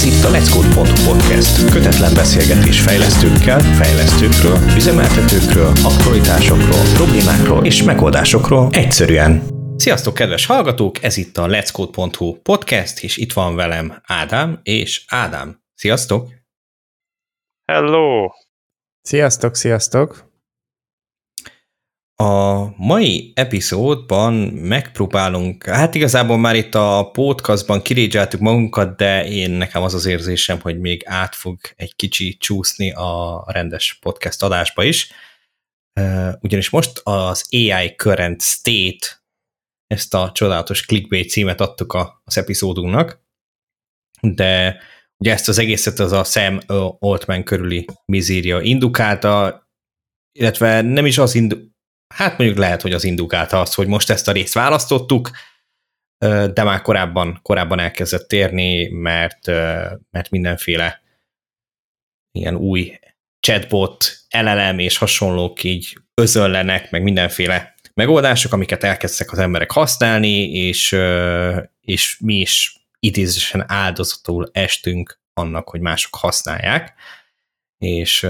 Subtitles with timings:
[0.00, 1.70] Ez itt a Let's Code.hu podcast.
[1.70, 9.42] Kötetlen beszélgetés fejlesztőkkel, fejlesztőkről, üzemeltetőkről, aktualitásokról, problémákról és megoldásokról egyszerűen.
[9.76, 11.02] Sziasztok, kedves hallgatók!
[11.02, 15.62] Ez itt a Let's Code.hu podcast, és itt van velem Ádám és Ádám.
[15.74, 16.28] Sziasztok!
[17.64, 18.28] Hello!
[19.02, 20.29] Sziasztok, sziasztok!
[22.20, 29.82] A mai epizódban megpróbálunk, hát igazából már itt a podcastban kirégyeltük magunkat, de én nekem
[29.82, 35.12] az az érzésem, hogy még át fog egy kicsi csúszni a rendes podcast adásba is.
[36.40, 39.06] Ugyanis most az AI Current State,
[39.86, 43.22] ezt a csodálatos clickbait címet adtuk az epizódunknak,
[44.20, 44.80] de
[45.16, 46.58] ugye ezt az egészet az a Sam
[46.98, 49.62] Altman körüli mizéria indukálta,
[50.38, 51.68] illetve nem is az indu-
[52.14, 55.30] hát mondjuk lehet, hogy az indukálta azt, hogy most ezt a részt választottuk,
[56.52, 59.46] de már korábban, korábban elkezdett térni, mert,
[60.10, 61.02] mert mindenféle
[62.32, 62.98] ilyen új
[63.40, 70.96] chatbot, LLM és hasonlók így özönlenek, meg mindenféle megoldások, amiket elkezdtek az emberek használni, és,
[71.80, 76.94] és mi is idézésen áldozatul estünk annak, hogy mások használják,
[77.78, 78.26] és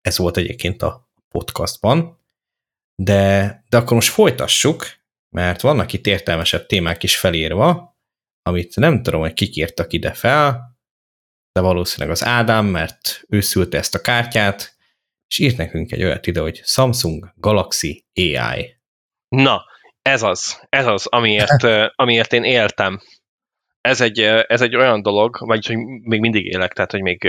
[0.00, 2.17] ez volt egyébként a podcastban.
[3.02, 4.86] De, de akkor most folytassuk,
[5.28, 7.96] mert vannak itt értelmesebb témák is felírva,
[8.42, 10.76] amit nem tudom, hogy kik írtak ide fel,
[11.52, 14.76] de valószínűleg az Ádám, mert ő szülte ezt a kártyát,
[15.28, 18.76] és írt nekünk egy olyat ide, hogy Samsung Galaxy AI.
[19.28, 19.64] Na,
[20.02, 23.00] ez az, ez az, amiért, amiért én éltem.
[23.80, 27.24] Ez egy, ez egy olyan dolog, vagyis hogy még mindig élek, tehát hogy még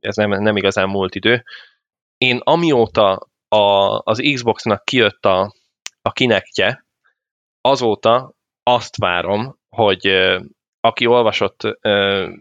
[0.00, 1.44] ez nem, nem igazán múlt idő.
[2.18, 5.52] Én amióta a, az Xbox-nak kijött a,
[6.02, 6.84] a kinekje,
[7.60, 10.06] azóta azt várom, hogy
[10.80, 11.60] aki olvasott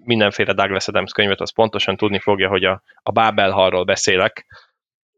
[0.04, 4.46] mindenféle Douglas Adams könyvet, az pontosan tudni fogja, hogy a, a Bábelhalról beszélek,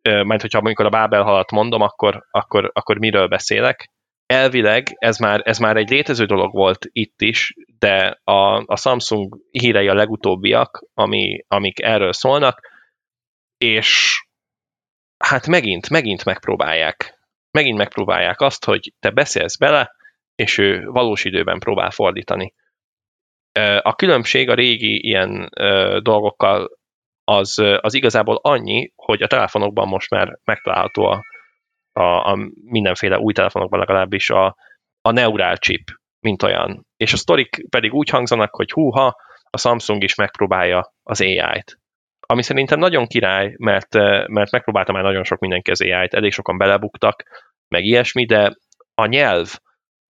[0.02, 3.92] mert hogyha amikor a Bábelhalat mondom, akkor, akkor, akkor miről beszélek.
[4.26, 9.38] Elvileg ez már, ez már egy létező dolog volt itt is, de a, a Samsung
[9.52, 12.60] hírei a legutóbbiak, ami, amik erről szólnak,
[13.58, 14.22] és
[15.18, 17.20] hát megint, megint megpróbálják.
[17.52, 19.96] Megint megpróbálják azt, hogy te beszélsz bele,
[20.36, 22.54] és ő valós időben próbál fordítani.
[23.82, 25.50] A különbség a régi ilyen
[26.04, 26.70] dolgokkal
[27.24, 31.22] az, az igazából annyi, hogy a telefonokban most már megtalálható a,
[31.92, 34.56] a, a mindenféle új telefonokban legalábbis a,
[35.02, 35.84] a neurál chip,
[36.20, 36.86] mint olyan.
[36.98, 39.16] És a sztorik pedig úgy hangzanak, hogy húha,
[39.50, 41.80] a Samsung is megpróbálja az AI-t
[42.30, 46.32] ami szerintem nagyon király, mert, eh, mert megpróbáltam már nagyon sok mindenki az AI-t, elég
[46.32, 47.24] sokan belebuktak,
[47.68, 48.56] meg ilyesmi, de
[48.94, 49.54] a nyelv,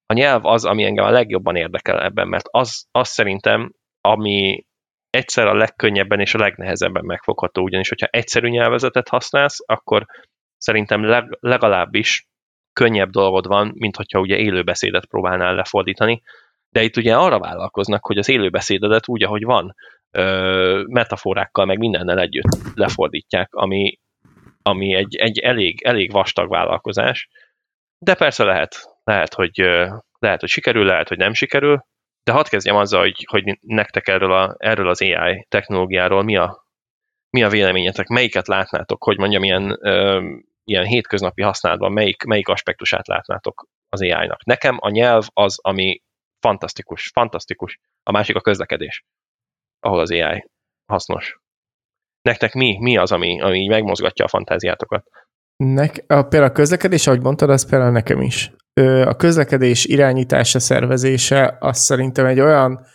[0.06, 4.66] a nyelv az, ami engem a legjobban érdekel ebben, mert az, az szerintem, ami
[5.10, 10.06] egyszer a legkönnyebben és a legnehezebben megfogható, ugyanis hogyha egyszerű nyelvezetet használsz, akkor
[10.58, 12.28] szerintem leg, legalábbis
[12.74, 16.22] könnyebb dolgod van, mint hogyha ugye élőbeszédet próbálnál lefordítani,
[16.70, 19.76] de itt ugye arra vállalkoznak, hogy az élőbeszédedet úgy, ahogy van,
[20.88, 24.00] metaforákkal, meg mindennel együtt lefordítják, ami,
[24.62, 27.30] ami egy, egy elég, elég vastag vállalkozás,
[28.00, 29.58] de persze lehet, lehet, hogy,
[30.20, 31.86] lehet, hogy sikerül, lehet, hogy nem sikerül,
[32.24, 36.66] de hadd kezdjem azzal, hogy, hogy nektek erről, a, erről az AI technológiáról mi a,
[37.30, 40.30] mi a véleményetek, melyiket látnátok, hogy mondjam, ilyen, ö,
[40.64, 44.44] ilyen hétköznapi használatban, melyik, melyik aspektusát látnátok az AI-nak.
[44.46, 46.02] Nekem a nyelv az, ami
[46.40, 47.80] fantasztikus, fantasztikus.
[48.04, 49.06] A másik a közlekedés
[49.80, 50.50] ahol az AI
[50.92, 51.40] hasznos.
[52.22, 55.08] Nektek mi, mi az, ami, ami megmozgatja a fantáziátokat?
[55.64, 58.52] Nek, a, például a közlekedés, ahogy mondtad, az például nekem is.
[59.06, 62.86] A közlekedés irányítása, szervezése, az szerintem egy olyan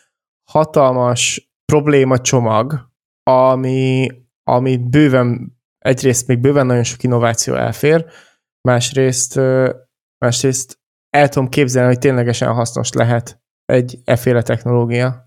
[0.51, 2.91] hatalmas probléma csomag,
[3.23, 4.09] ami,
[4.43, 8.07] amit bőven, egyrészt még bőven nagyon sok innováció elfér,
[8.69, 9.41] másrészt,
[10.25, 10.79] másrészt
[11.11, 15.22] el tudom képzelni, hogy ténylegesen hasznos lehet egy efféle technológia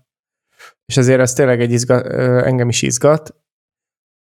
[0.86, 2.06] és ezért ez tényleg egy izgat,
[2.44, 3.34] engem is izgat.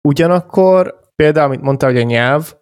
[0.07, 2.53] Ugyanakkor például, amit mondta, hogy a nyelv,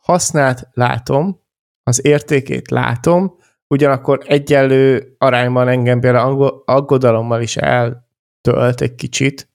[0.00, 1.40] használt látom,
[1.82, 3.38] az értékét látom,
[3.68, 9.48] ugyanakkor egyenlő arányban engem például aggodalommal is eltölt egy kicsit.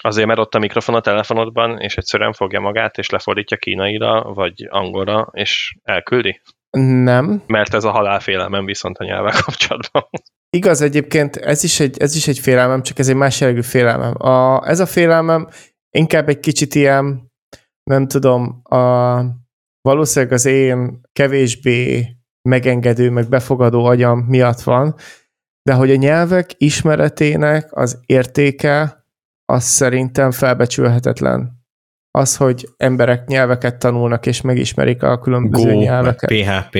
[0.00, 4.66] Azért, mert ott a mikrofon a telefonodban, és egyszerűen fogja magát, és lefordítja kínaira, vagy
[4.70, 6.40] angolra, és elküldi?
[6.70, 7.42] Nem.
[7.46, 10.08] Mert ez a halálfélelmem viszont a nyelvvel kapcsolatban.
[10.56, 14.14] Igaz, egyébként ez is egy, ez is egy félelmem, csak ez egy más jellegű félelmem.
[14.22, 15.48] A, ez a félelmem
[15.90, 17.32] inkább egy kicsit ilyen,
[17.82, 19.22] nem tudom, a,
[19.80, 22.06] valószínűleg az én kevésbé
[22.48, 24.94] megengedő, meg befogadó agyam miatt van,
[25.62, 29.04] de hogy a nyelvek ismeretének az értéke
[29.44, 31.64] az szerintem felbecsülhetetlen.
[32.10, 36.30] Az, hogy emberek nyelveket tanulnak, és megismerik a különböző Go, nyelveket.
[36.30, 36.78] PHP.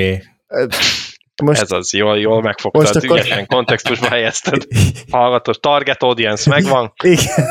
[1.43, 3.19] Most, Ez az, jól, jól megfogtad, most akkor...
[3.19, 4.67] ügyesen kontextusba helyezted.
[5.11, 6.93] Hallgatós target audience megvan.
[7.05, 7.47] Igen.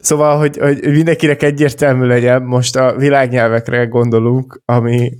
[0.00, 5.12] szóval, hogy, hogy mindenkinek egyértelmű legyen, most a világnyelvekre gondolunk, ami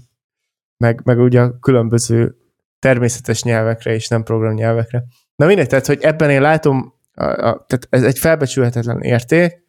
[0.76, 2.36] meg, meg ugye a különböző
[2.78, 5.04] természetes nyelvekre és nem programnyelvekre.
[5.36, 9.64] Na mindegy, tehát, hogy ebben én látom, a, a, tehát ez egy felbecsülhetetlen érték,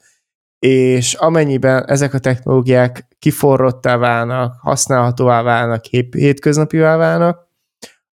[0.59, 7.47] és amennyiben ezek a technológiák kiforrottá válnak, használhatóvá válnak, hétköznapivá válnak,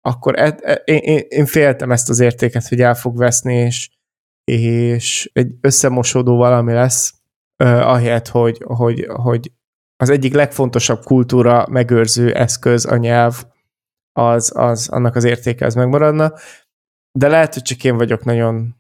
[0.01, 3.91] akkor e, e, én, én, én féltem ezt az értéket, hogy el fog veszni, és,
[4.45, 7.15] és egy összemosódó valami lesz,
[7.65, 9.53] uh, ahelyett, hogy, hogy, hogy
[9.97, 13.45] az egyik legfontosabb kultúra megőrző eszköz a nyelv,
[14.13, 16.33] az, az annak az értéke az megmaradna.
[17.19, 18.77] De lehet, hogy csak én vagyok nagyon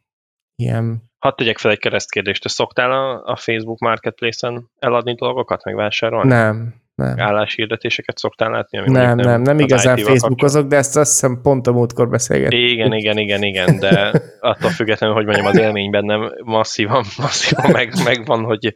[0.54, 1.12] ilyen...
[1.24, 2.42] Hadd tegyek fel egy keresztkérdést.
[2.42, 6.28] Te szoktál a, a Facebook Marketplace-en eladni dolgokat, megvásárolni?
[6.28, 7.18] Nem, nem.
[7.18, 8.78] Álláshirdetéseket szoktál látni?
[8.78, 12.70] Ami nem, nem, nem, nem igazán Facebookozok, de ezt azt hiszem pont a múltkor beszélgettünk.
[12.70, 17.92] Igen, igen, igen, igen, de attól függetlenül, hogy mondjam, az élmény bennem masszívan, masszívan meg,
[18.04, 18.74] megvan, hogy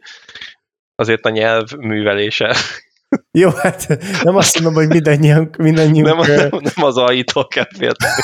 [0.95, 2.55] azért a nyelv művelése.
[3.31, 3.87] Jó, hát
[4.23, 6.25] nem azt mondom, hogy mindannyian, mindannyiunk...
[6.25, 8.21] Nem, nem, nem az AI-tól kell félteni.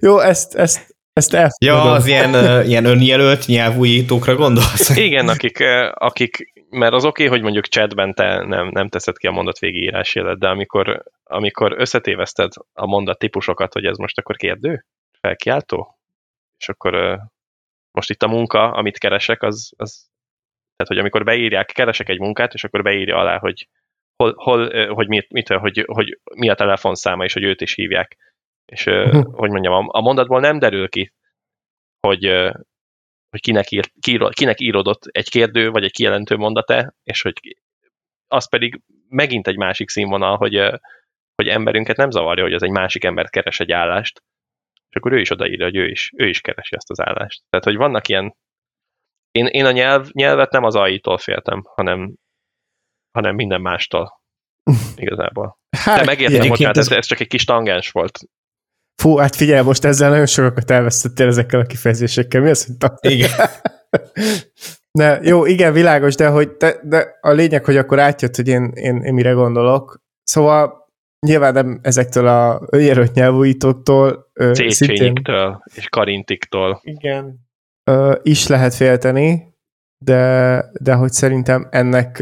[0.00, 1.86] Jó, ezt, ezt, ezt elfogadom.
[1.86, 4.96] Ja, az ilyen, ilyen önjelölt nyelvújítókra gondolsz?
[5.08, 9.26] Igen, akik, akik mert az oké, okay, hogy mondjuk chatben te nem, nem teszed ki
[9.26, 14.36] a mondat végigírás jelet, de amikor, amikor összetéveszted a mondat típusokat, hogy ez most akkor
[14.36, 14.84] kérdő,
[15.20, 15.98] felkiáltó,
[16.58, 17.18] és akkor
[17.90, 20.06] most itt a munka, amit keresek, az, az
[20.76, 23.68] tehát, hogy amikor beírják, keresek egy munkát, és akkor beírja alá, hogy
[24.16, 28.16] hol, hol hogy, mit, mit, hogy, hogy mi a telefonszáma, és hogy őt is hívják.
[28.66, 29.34] És uh-huh.
[29.34, 31.12] hogy mondjam, a, a mondatból nem derül ki,
[32.00, 32.24] hogy,
[33.30, 33.90] hogy kinek, ír,
[34.30, 37.56] kinek írodott egy kérdő, vagy egy kijelentő mondata, és hogy
[38.28, 40.54] az pedig megint egy másik színvonal, hogy,
[41.34, 44.22] hogy emberünket nem zavarja, hogy az egy másik ember keres egy állást,
[44.88, 47.42] és akkor ő is odaírja, hogy ő is, ő is keresi ezt az állást.
[47.48, 48.34] Tehát, hogy vannak ilyen
[49.30, 52.14] én, én a nyelv, nyelvet nem az AI-tól féltem, hanem,
[53.10, 54.20] hanem minden mástól
[54.96, 55.58] igazából.
[55.76, 58.18] Hát, De megértem, bocsánat, ez, ez csak egy kis tangens volt.
[59.02, 62.40] Fú, hát figyelj, most ezzel nagyon sokat elvesztettél ezekkel a kifejezésekkel.
[62.40, 63.30] Mi az, hogy Igen.
[64.96, 68.70] Ne, jó, igen, világos, de, hogy, de, de a lényeg, hogy akkor átjött, hogy én,
[68.74, 70.00] én, én mire gondolok.
[70.22, 70.88] Szóval
[71.26, 74.30] nyilván nem ezektől a önjelölt nyelvújítóktól.
[74.52, 76.80] Széchenyiktől és Karintiktól.
[76.82, 77.48] Igen,
[78.22, 79.54] is lehet félteni,
[80.04, 82.16] de, de hogy szerintem ennek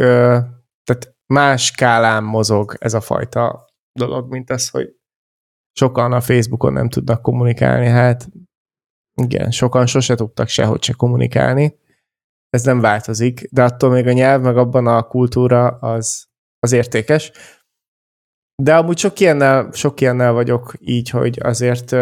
[0.85, 4.95] tehát más skálán mozog ez a fajta dolog, mint az, hogy
[5.77, 8.29] sokan a Facebookon nem tudnak kommunikálni, hát
[9.15, 11.79] igen, sokan sose tudtak sehogy se kommunikálni,
[12.51, 16.27] ez nem változik, de attól még a nyelv, meg abban a kultúra az,
[16.59, 17.33] az értékes.
[18.63, 21.95] De amúgy sok ilyennel, sok ilyennel vagyok így, hogy azért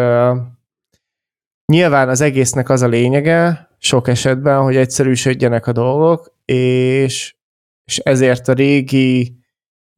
[1.71, 7.35] Nyilván az egésznek az a lényege, sok esetben, hogy egyszerűsödjenek a dolgok, és,
[7.83, 9.37] és ezért a régi,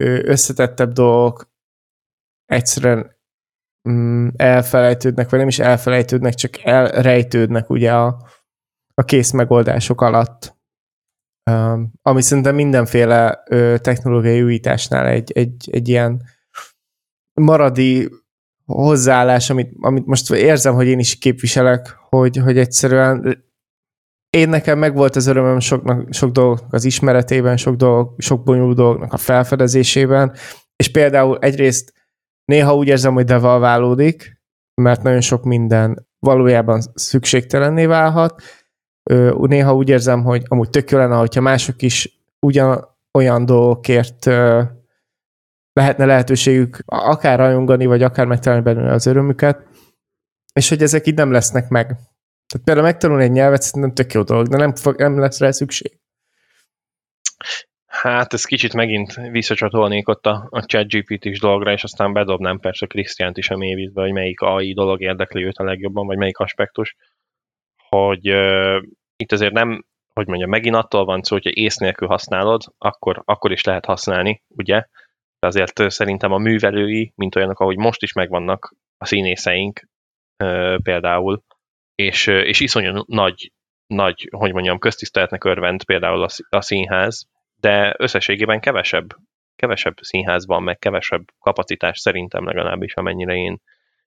[0.04, 1.50] összetettebb dolgok
[2.45, 3.14] egyszerűen
[3.89, 8.29] mm, elfelejtődnek, vagy nem is elfelejtődnek, csak elrejtődnek ugye a,
[8.93, 10.55] a kész megoldások alatt.
[11.51, 16.21] Um, ami szerintem mindenféle ö, technológiai újításnál egy, egy, egy ilyen
[17.33, 18.10] maradi
[18.65, 23.43] hozzáállás, amit, amit most érzem, hogy én is képviselek, hogy, hogy egyszerűen
[24.29, 29.13] én nekem megvolt az örömöm soknak, sok dolgok az ismeretében, sok, dolog, sok bonyolult dolgoknak
[29.13, 30.33] a felfedezésében,
[30.75, 31.93] és például egyrészt
[32.45, 34.41] néha úgy érzem, hogy devalválódik,
[34.81, 38.41] mert nagyon sok minden valójában szükségtelenné válhat.
[39.37, 44.25] Néha úgy érzem, hogy amúgy tök jó lenne, hogyha mások is ugyan olyan dolgokért
[45.73, 49.67] lehetne lehetőségük akár rajongani, vagy akár megtalálni belőle az örömüket,
[50.53, 51.85] és hogy ezek így nem lesznek meg.
[51.85, 55.51] Tehát például megtanulni egy nyelvet szerintem tök jó dolog, de nem, fog, nem lesz rá
[55.51, 55.99] szükség.
[58.05, 62.85] Hát ez kicsit megint visszacsatolnék ott a, a chat GPT-s dologra, és aztán bedobnám persze
[62.85, 66.95] Krisztiánt is a mélyvízbe, hogy melyik AI dolog érdekli őt a legjobban, vagy melyik aspektus,
[67.89, 68.83] hogy uh,
[69.15, 73.51] itt azért nem, hogy mondjam, megint attól van szó, hogyha ész nélkül használod, akkor, akkor
[73.51, 74.85] is lehet használni, ugye?
[75.39, 79.88] de azért szerintem a művelői, mint olyanok, ahogy most is megvannak a színészeink
[80.83, 81.43] például,
[81.95, 83.51] és, és iszonyú nagy,
[83.88, 87.27] nagy, hogy mondjam, köztiszteletnek örvend például a, a színház,
[87.65, 89.07] de összességében kevesebb,
[89.55, 93.57] kevesebb színház van, meg kevesebb kapacitás szerintem legalábbis, amennyire én,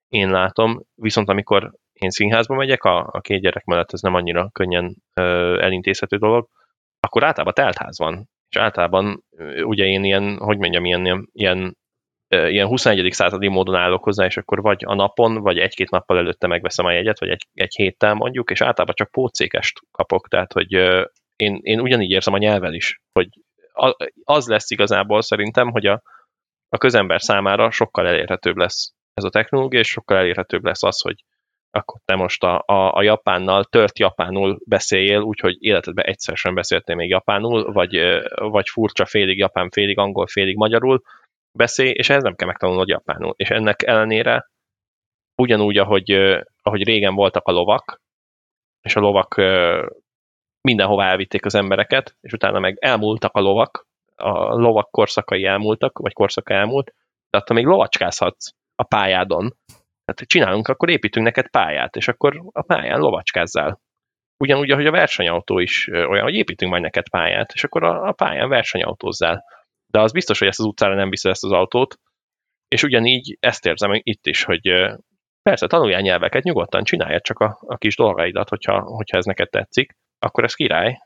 [0.09, 0.83] én látom.
[0.95, 5.59] Viszont amikor én színházba megyek, a, a két gyerek mellett ez nem annyira könnyen ö,
[5.61, 6.49] elintézhető dolog,
[7.01, 8.29] akkor általában teltház van.
[8.49, 9.25] És általában
[9.63, 11.77] ugye én ilyen, hogy mondjam, ilyen, ilyen, ilyen
[12.29, 13.13] ilyen 21.
[13.13, 16.93] századi módon állok hozzá, és akkor vagy a napon, vagy egy-két nappal előtte megveszem a
[16.93, 20.73] jegyet, vagy egy, egy héttel mondjuk, és általában csak pótszékest kapok, tehát hogy
[21.39, 23.29] én, én ugyanígy érzem a nyelvel is, hogy
[24.25, 26.03] az lesz igazából szerintem, hogy a,
[26.69, 31.25] a közember számára sokkal elérhetőbb lesz ez a technológia, és sokkal elérhetőbb lesz az, hogy
[31.71, 36.97] akkor te most a, a, a japánnal, tört japánul beszéljél, úgyhogy életedben egyszer sem beszéltél
[36.97, 37.99] még japánul, vagy,
[38.35, 41.03] vagy furcsa félig japán, félig angol, félig magyarul
[41.53, 43.35] beszélj, és ehhez nem kell megtanulnod japánul.
[43.37, 44.51] És ennek ellenére
[45.43, 46.11] ugyanúgy, ahogy,
[46.63, 48.01] ahogy régen voltak a lovak,
[48.81, 49.35] és a lovak
[50.69, 56.13] mindenhová elvitték az embereket, és utána meg elmúltak a lovak, a lovak korszakai elmúltak, vagy
[56.13, 56.95] korszaka elmúlt,
[57.31, 59.55] de attól még lovacskázhatsz a pályádon.
[60.05, 63.81] Tehát csinálunk, akkor építünk neked pályát, és akkor a pályán lovacskázzál.
[64.37, 68.13] Ugyanúgy, ahogy a versenyautó is olyan, hogy építünk majd neked pályát, és akkor a, a
[68.13, 69.45] pályán versenyautózzál.
[69.87, 71.99] De az biztos, hogy ezt az utcára nem viszi ezt az autót,
[72.69, 74.61] és ugyanígy ezt érzem itt is, hogy
[75.43, 79.97] persze tanuljál nyelveket, nyugodtan csináljad csak a, a kis dolgaidat, hogyha, hogyha ez neked tetszik,
[80.19, 80.99] akkor ez király,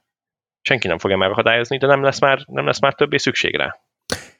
[0.61, 3.81] senki nem fogja megakadályozni, de nem lesz már, nem lesz már többé szükség rá,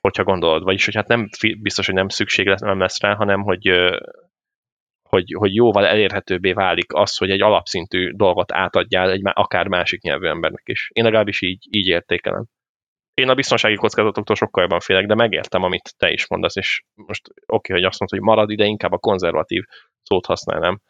[0.01, 0.63] hogyha gondolod.
[0.63, 1.29] Vagyis, hogy hát nem
[1.61, 3.69] biztos, hogy nem szükség lesz, nem lesz rá, hanem hogy,
[5.09, 10.27] hogy, hogy jóval elérhetőbbé válik az, hogy egy alapszintű dolgot átadjál egy akár másik nyelvű
[10.27, 10.91] embernek is.
[10.93, 12.47] Én legalábbis így, így értékelem.
[13.15, 17.29] Én a biztonsági kockázatoktól sokkal jobban félek, de megértem, amit te is mondasz, és most
[17.29, 19.63] oké, okay, hogy azt mondod, hogy marad ide, inkább a konzervatív
[20.03, 20.81] szót használnám.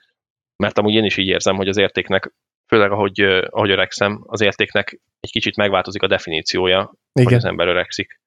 [0.57, 2.33] Mert amúgy én is így érzem, hogy az értéknek
[2.73, 7.29] főleg ahogy, ahogy öregszem, az értéknek egy kicsit megváltozik a definíciója, Igen.
[7.29, 8.21] hogy az ember öregszik,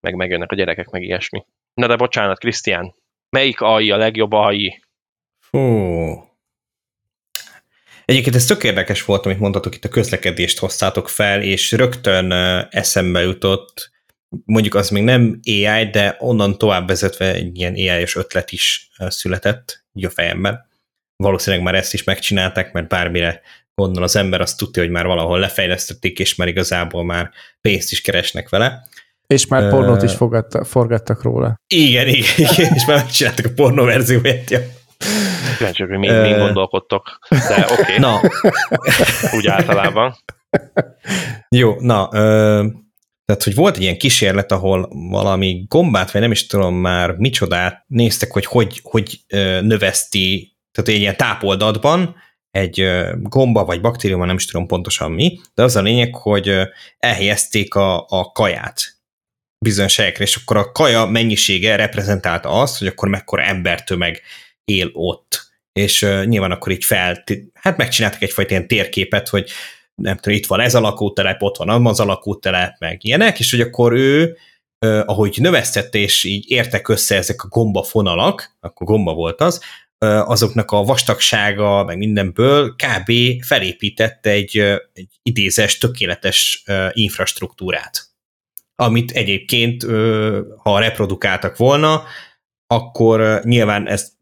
[0.00, 1.44] meg megjönnek a gyerekek, meg ilyesmi.
[1.74, 2.94] Na de bocsánat, Krisztián,
[3.36, 4.82] melyik AI a legjobb AI?
[5.38, 5.58] Fú.
[8.04, 12.32] Egyébként ez tök érdekes volt, amit mondtatok, itt a közlekedést hoztátok fel, és rögtön
[12.70, 13.90] eszembe jutott,
[14.44, 19.84] mondjuk az még nem AI, de onnan tovább vezetve egy ilyen AI-os ötlet is született,
[19.92, 20.66] így a fejemben.
[21.16, 23.42] Valószínűleg már ezt is megcsinálták, mert bármire
[23.78, 27.30] gondol az ember, azt tudja, hogy már valahol lefejlesztették, és már igazából már
[27.60, 28.88] pénzt is keresnek vele.
[29.26, 31.60] És már pornót is fogadta, forgattak róla.
[31.74, 34.50] Igen, igen, igen, és már megcsináltak a pornó verzióját.
[34.50, 34.60] Ja.
[35.58, 37.82] Kíváncsi, hogy mi, mi gondolkodtok, de oké.
[37.82, 37.98] Okay.
[37.98, 38.20] Na.
[39.36, 40.16] Úgy általában.
[41.48, 42.66] Jó, na, ö,
[43.24, 47.84] tehát, hogy volt egy ilyen kísérlet, ahol valami gombát, vagy nem is tudom már micsodát
[47.86, 49.20] néztek, hogy hogy, hogy
[49.60, 52.14] növeszti, tehát egy ilyen tápoldatban
[52.50, 52.88] egy
[53.22, 56.54] gomba vagy baktérium, nem is tudom pontosan mi, de az a lényeg, hogy
[56.98, 58.96] elhelyezték a, a kaját
[59.58, 64.22] bizonyos helyekre, és akkor a kaja mennyisége reprezentálta azt, hogy akkor mekkora embertömeg
[64.64, 65.46] él ott.
[65.72, 69.50] És nyilván akkor így fel, hát megcsináltak egyfajta ilyen térképet, hogy
[70.02, 73.50] nem tudom, itt van ez a lakótelep, ott van az a lakótelep, meg ilyenek, és
[73.50, 74.36] hogy akkor ő,
[74.86, 79.62] uh, ahogy növesztette, és így értek össze ezek a gomba fonalak, akkor gomba volt az,
[80.04, 83.12] azoknak a vastagsága, meg mindenből kb.
[83.44, 84.58] felépített egy,
[84.92, 88.06] egy idézes, tökéletes infrastruktúrát.
[88.74, 89.82] Amit egyébként,
[90.56, 92.02] ha reprodukáltak volna,
[92.66, 94.16] akkor nyilván ezt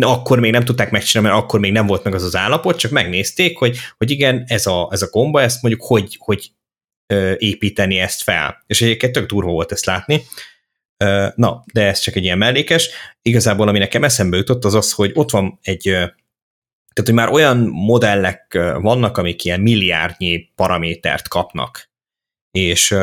[0.00, 2.90] akkor még nem tudták megcsinálni, mert akkor még nem volt meg az az állapot, csak
[2.90, 6.50] megnézték, hogy, hogy igen, ez a, ez a gomba, ezt mondjuk hogy, hogy
[7.36, 8.62] építeni ezt fel.
[8.66, 10.22] És egyébként tök durva volt ezt látni.
[11.34, 12.90] Na, de ez csak egy ilyen mellékes.
[13.22, 17.58] Igazából, ami nekem eszembe jutott, az az, hogy ott van egy, tehát, hogy már olyan
[17.68, 21.90] modellek vannak, amik ilyen milliárdnyi paramétert kapnak,
[22.50, 22.94] és,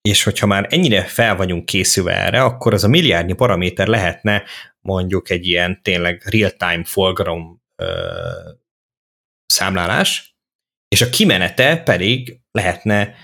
[0.00, 4.42] és hogyha már ennyire fel vagyunk készülve erre, akkor az a milliárdnyi paraméter lehetne
[4.80, 7.62] mondjuk egy ilyen tényleg real-time forgalom
[9.46, 10.36] számlálás,
[10.88, 13.14] és a kimenete pedig lehetne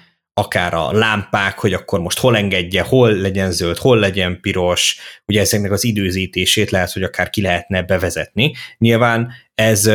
[0.40, 5.40] akár a lámpák, hogy akkor most hol engedje, hol legyen zöld, hol legyen piros, ugye
[5.40, 8.54] ezeknek az időzítését lehet, hogy akár ki lehetne bevezetni.
[8.78, 9.86] Nyilván ez,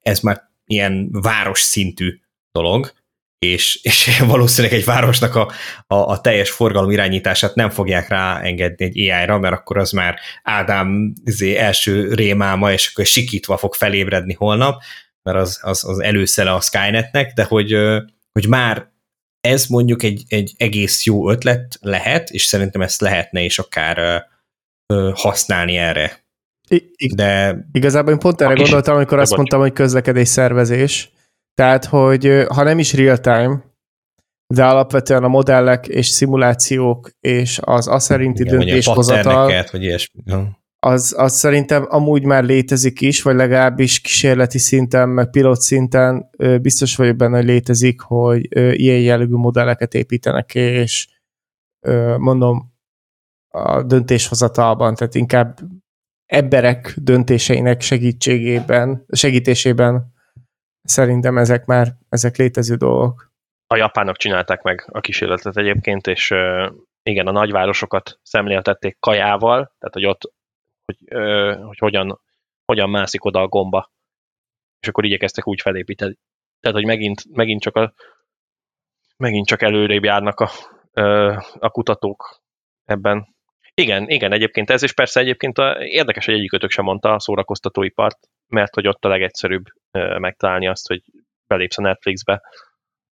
[0.00, 2.20] ez már ilyen város szintű
[2.52, 2.92] dolog,
[3.38, 5.50] és, és valószínűleg egy városnak a,
[5.86, 11.12] a, a teljes forgalom irányítását nem fogják ráengedni egy AI-ra, mert akkor az már Ádám
[11.24, 14.82] izé, első rémáma, és akkor sikítva fog felébredni holnap,
[15.22, 17.76] mert az, az, az előszele a Skynetnek, de hogy,
[18.32, 18.91] hogy már
[19.48, 23.98] ez mondjuk egy, egy egész jó ötlet lehet, és szerintem ezt lehetne is akár
[24.86, 26.24] ö, használni erre.
[26.68, 31.10] I- De igazából én pont erre gondoltam, amikor azt mondtam, hogy közlekedés szervezés.
[31.54, 33.64] Tehát, hogy ha nem is real time,
[34.54, 40.22] de alapvetően a modellek és szimulációk és az a szerinti Igen, döntéshozatal, vagy ilyesmi.
[40.86, 46.30] Az, az szerintem amúgy már létezik is, vagy legalábbis kísérleti szinten, meg pilot szinten
[46.62, 51.08] biztos vagyok benne, hogy létezik, hogy ilyen jellegű modelleket építenek, és
[52.16, 52.72] mondom,
[53.48, 55.58] a döntéshozatalban, tehát inkább
[56.26, 60.12] emberek döntéseinek segítségében, segítésében
[60.82, 63.32] szerintem ezek már, ezek létező dolgok.
[63.66, 66.34] A japánok csinálták meg a kísérletet egyébként, és
[67.02, 70.32] igen, a nagyvárosokat szemléltették kajával, tehát hogy ott,
[70.84, 71.20] hogy,
[71.62, 72.20] hogy hogyan,
[72.64, 73.90] hogyan mászik oda a gomba,
[74.80, 76.18] és akkor igyekeztek úgy felépíteni.
[76.60, 77.92] Tehát, hogy megint, megint csak a
[79.16, 80.50] megint csak előrébb járnak a,
[81.58, 82.40] a kutatók
[82.84, 83.34] ebben.
[83.74, 88.18] Igen, igen, egyébként ez, és persze egyébként a, érdekes, hogy egyikötök sem mondta a szórakoztatóipart,
[88.46, 89.64] mert hogy ott a legegyszerűbb
[90.18, 91.02] megtalálni azt, hogy
[91.46, 92.42] belépsz a Netflixbe,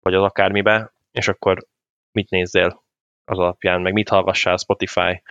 [0.00, 1.66] vagy az akármibe, és akkor
[2.12, 2.82] mit nézzél
[3.24, 5.22] az alapján, meg mit hallgassál Spotify.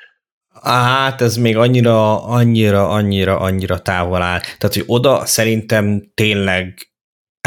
[0.64, 4.40] Hát ez még annyira, annyira, annyira, annyira távol áll.
[4.40, 6.92] Tehát, hogy oda szerintem tényleg,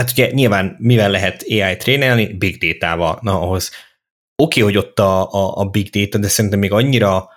[0.00, 2.26] hát ugye nyilván mivel lehet AI trénelni?
[2.26, 3.19] Big data-val.
[3.23, 3.71] Na, ahhoz
[4.43, 7.29] oké, okay, hogy ott a, a, a big data, de szerintem még annyira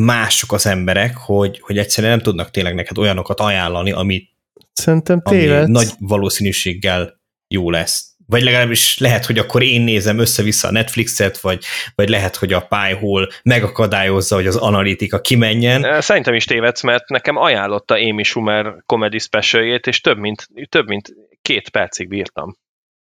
[0.00, 4.30] mások az emberek, hogy, hogy egyszerűen nem tudnak tényleg neked olyanokat ajánlani, amit
[4.72, 7.20] Szerintem ami nagy valószínűséggel
[7.54, 8.11] jó lesz.
[8.32, 12.60] Vagy legalábbis lehet, hogy akkor én nézem össze-vissza a Netflixet, vagy, vagy lehet, hogy a
[12.60, 16.00] pályhol megakadályozza, hogy az analitika kimenjen.
[16.00, 21.14] Szerintem is tévedsz, mert nekem ajánlotta Amy Schumer comedy special és több mint, több mint
[21.42, 22.56] két percig bírtam.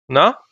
[0.06, 0.46] Na?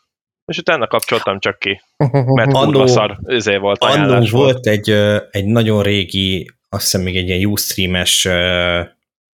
[0.44, 1.80] És utána kapcsoltam csak ki,
[2.24, 4.90] mert annó, szar ezért volt Annó volt egy,
[5.30, 8.24] egy nagyon régi, azt hiszem még egy ilyen Ustream-es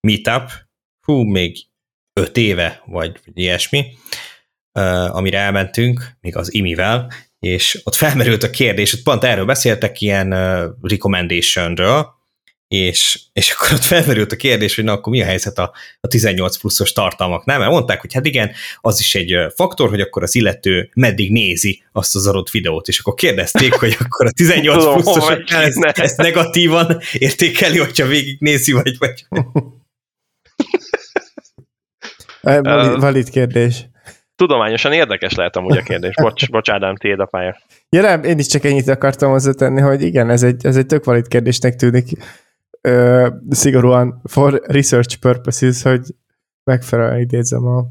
[0.00, 0.50] meetup,
[1.06, 1.56] hú, még
[2.12, 3.84] öt éve, vagy ilyesmi,
[5.10, 10.30] amire elmentünk, még az imivel, és ott felmerült a kérdés, ott pont erről beszéltek, ilyen
[10.82, 12.20] recommendationről,
[12.72, 16.06] és, és akkor ott felmerült a kérdés, hogy na akkor mi a helyzet a, a
[16.06, 18.50] 18 pluszos tartalmaknál, mert mondták, hogy hát igen,
[18.80, 22.98] az is egy faktor, hogy akkor az illető meddig nézi azt az adott videót, és
[22.98, 29.24] akkor kérdezték, hogy akkor a 18 pluszos ezt, ezt negatívan értékeli, hogyha végignézi, vagy vagy.
[32.42, 33.84] Valid, valid kérdés.
[34.42, 36.14] Tudományosan érdekes lehet amúgy a kérdés.
[36.14, 37.56] Bocs, bocs Ádám, tiéd a pálya.
[37.88, 41.04] Ja nem, én is csak ennyit akartam hozzátenni, hogy igen, ez egy, ez egy tök
[41.04, 42.08] valid kérdésnek tűnik
[42.80, 46.00] ö, szigorúan for research purposes, hogy
[46.64, 47.84] megfelelően idézem a...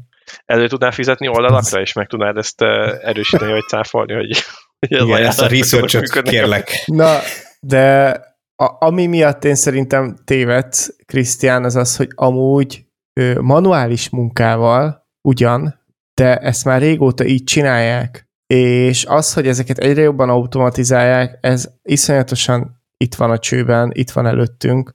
[0.46, 2.62] Elő tudnál fizetni oldalakra, és meg tudnád ezt
[3.02, 4.42] erősíteni, vagy cáfolni, hogy,
[4.78, 6.82] hogy ez Igen, ezt a research kérlek.
[6.86, 7.18] Na,
[7.60, 8.10] de
[8.56, 12.84] a, ami miatt én szerintem tévedsz, Krisztián, az az, hogy amúgy
[13.20, 15.80] ö, manuális munkával ugyan,
[16.14, 22.82] de ezt már régóta így csinálják, és az, hogy ezeket egyre jobban automatizálják, ez iszonyatosan
[22.96, 24.94] itt van a csőben, itt van előttünk.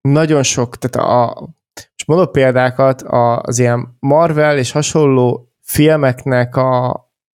[0.00, 1.40] Nagyon sok, tehát a,
[1.74, 6.90] most mondok példákat, az ilyen Marvel és hasonló filmeknek a,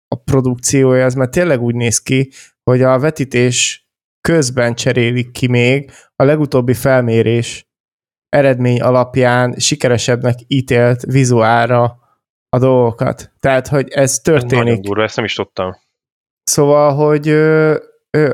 [0.08, 2.30] a produkciója, az már tényleg úgy néz ki,
[2.62, 3.88] hogy a vetítés
[4.20, 7.68] közben cserélik ki még a legutóbbi felmérés
[8.28, 12.07] eredmény alapján sikeresebbnek ítélt vizuálra
[12.48, 13.32] a dolgokat.
[13.40, 14.64] Tehát, hogy ez történik.
[14.64, 15.76] Nagyon durva, ezt nem is tudtam.
[16.42, 17.28] Szóval, hogy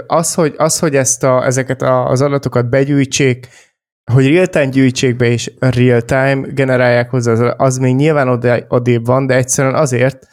[0.06, 3.48] az, hogy, az, hogy ezt a, ezeket az adatokat begyűjtsék,
[4.12, 8.28] hogy real-time gyűjtsék be és real-time generálják hozzá, az, az még nyilván
[8.68, 10.26] odébb van, de egyszerűen azért,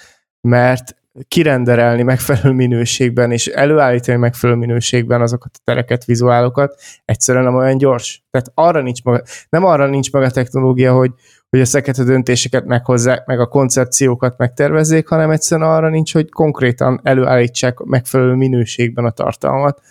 [0.48, 0.96] mert
[1.28, 8.24] kirenderelni megfelelő minőségben, és előállítani megfelelő minőségben azokat a tereket, vizuálokat, egyszerűen nem olyan gyors.
[8.32, 11.12] Tehát arra nincs maga, nem arra nincs maga a technológia, hogy,
[11.52, 17.00] hogy ezeket a döntéseket meghozzák, meg a koncepciókat megtervezzék, hanem egyszerűen arra nincs, hogy konkrétan
[17.04, 19.82] előállítsák megfelelő minőségben a tartalmat.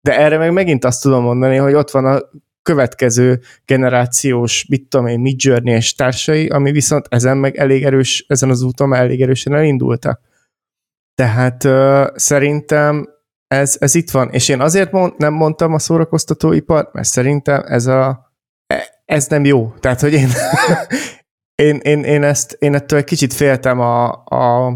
[0.00, 2.20] De erre meg megint azt tudom mondani, hogy ott van a
[2.62, 8.50] következő generációs, mit tudom én, Midjourney és társai, ami viszont ezen meg elég erős, ezen
[8.50, 10.20] az úton elég erősen elindultak.
[11.14, 13.08] Tehát uh, szerintem
[13.46, 17.86] ez, ez itt van, és én azért mond, nem mondtam a szórakoztatóipar, mert szerintem ez
[17.86, 18.29] a
[19.10, 19.74] ez nem jó.
[19.80, 20.28] Tehát, hogy én,
[21.66, 24.66] én, én, én, ezt, én ettől egy kicsit féltem a, a,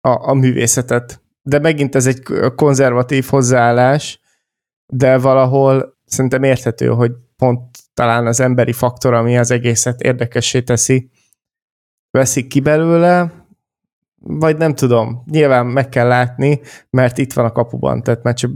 [0.00, 1.22] a, a művészetet.
[1.42, 2.22] De megint ez egy
[2.56, 4.20] konzervatív hozzáállás,
[4.86, 11.10] de valahol szerintem érthető, hogy pont talán az emberi faktor, ami az egészet érdekessé teszi,
[12.10, 13.32] veszik ki belőle,
[14.20, 18.50] vagy nem tudom, nyilván meg kell látni, mert itt van a kapuban, tehát már csak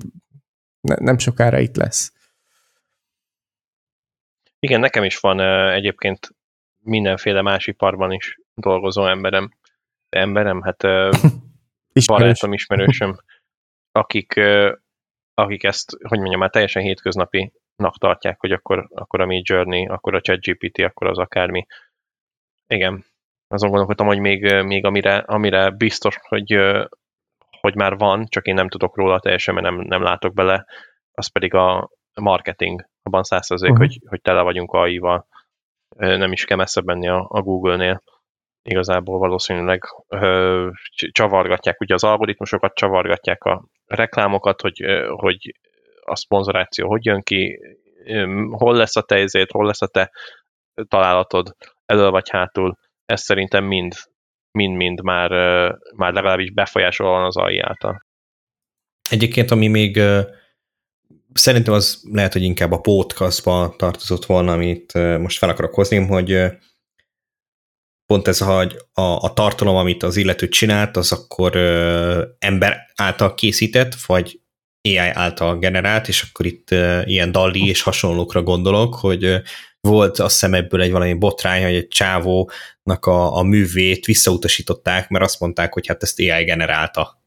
[0.80, 2.12] nem sokára itt lesz.
[4.60, 5.40] Igen, nekem is van
[5.70, 6.28] egyébként
[6.82, 9.50] mindenféle más iparban is dolgozó emberem.
[10.08, 10.82] Emberem, hát
[12.06, 13.16] barátom, ismerősöm,
[13.92, 14.40] akik,
[15.34, 17.52] akik ezt, hogy mondjam, már teljesen hétköznapi
[17.98, 21.66] tartják, hogy akkor, akkor a Mi Journey, akkor a ChatGPT, akkor az akármi.
[22.66, 23.04] Igen,
[23.48, 26.58] azon gondolkodtam, hogy még, még amire, amire biztos, hogy,
[27.60, 30.66] hogy már van, csak én nem tudok róla teljesen, mert nem, nem látok bele,
[31.12, 31.90] az pedig a
[32.20, 32.88] marketing.
[33.08, 33.86] Abban százszerzék, uh-huh.
[33.86, 35.26] hogy, hogy tele vagyunk AI-val.
[35.96, 38.02] Nem is kell messzebb menni a, a Google-nél.
[38.62, 40.70] Igazából valószínűleg ö,
[41.12, 45.54] csavargatják ugye az algoritmusokat, csavargatják a reklámokat, hogy, hogy
[46.04, 47.60] a szponzoráció hogy jön ki,
[48.50, 50.10] hol lesz a te ezért, hol lesz a te
[50.88, 52.78] találatod, elő vagy hátul.
[53.04, 53.94] Ez szerintem mind
[54.50, 55.30] mind-mind már,
[55.96, 58.06] már legalábbis befolyásolva van az AI által.
[59.10, 60.00] Egyébként, ami még
[61.32, 66.50] szerintem az lehet, hogy inkább a podcastba tartozott volna, amit most fel akarok hozni, hogy
[68.06, 73.34] pont ez, hogy a, a tartalom, amit az illető csinált, az akkor ö, ember által
[73.34, 74.40] készített, vagy
[74.82, 79.36] AI által generált, és akkor itt ö, ilyen Dali és hasonlókra gondolok, hogy ö,
[79.80, 85.24] volt azt hiszem ebből egy valami botrány, hogy egy csávónak a, a művét visszautasították, mert
[85.24, 87.17] azt mondták, hogy hát ezt AI generálta.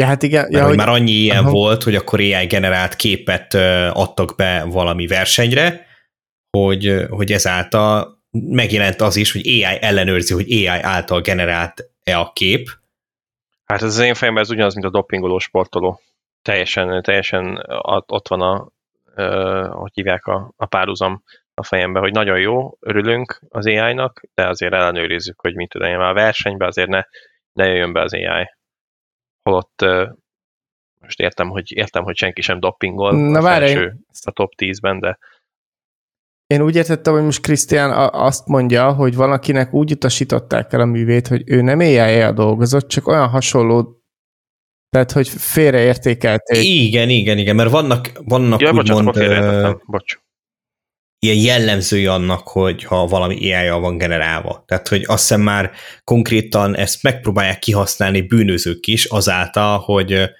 [0.00, 0.40] Ja, hát igen.
[0.40, 1.50] Mert ja, hogy már annyi ilyen aha.
[1.50, 3.54] volt, hogy akkor AI generált képet
[3.92, 5.86] adtak be valami versenyre,
[6.50, 12.68] hogy, hogy ezáltal megjelent az is, hogy AI ellenőrzi, hogy AI által generált-e a kép.
[13.64, 16.00] Hát ez az én fejemben ez ugyanaz, mint a dopingoló sportoló.
[16.42, 17.66] Teljesen, teljesen
[18.06, 18.68] ott van a,
[19.68, 21.22] hogy hívják a, a párhuzam
[21.54, 25.98] a fejembe, hogy nagyon jó, örülünk az AI-nak, de azért ellenőrizzük, hogy mit tudom én,
[25.98, 27.02] a versenybe azért ne,
[27.52, 28.58] ne jöjjön be az AI.
[29.50, 29.84] Holott
[31.00, 35.18] most értem, hogy, értem, hogy senki sem doppingol Na, a, felső, a top 10-ben, de
[36.46, 41.26] én úgy értettem, hogy most Krisztián azt mondja, hogy valakinek úgy utasították el a művét,
[41.26, 44.00] hogy ő nem éjjel dolgozott, csak olyan hasonló
[44.88, 46.64] tehát, hogy félreértékelték.
[46.64, 49.04] Igen, igen, igen, mert vannak, vannak ja, úgymond...
[49.04, 50.18] Bocsánat, bocs.
[51.26, 54.64] Ilyen jellemzői annak, hogy ha valami ai van generálva.
[54.66, 55.70] Tehát, hogy azt hiszem már
[56.04, 60.30] konkrétan ezt megpróbálják kihasználni bűnözők is azáltal, hogy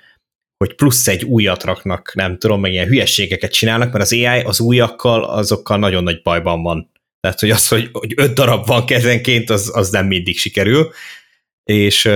[0.64, 4.60] hogy plusz egy újat raknak, nem tudom, meg ilyen hülyességeket csinálnak, mert az AI az
[4.60, 6.90] újakkal, azokkal nagyon nagy bajban van.
[7.20, 10.92] Tehát, hogy az, hogy, hogy öt darab van kezenként, az, az nem mindig sikerül,
[11.64, 12.08] és,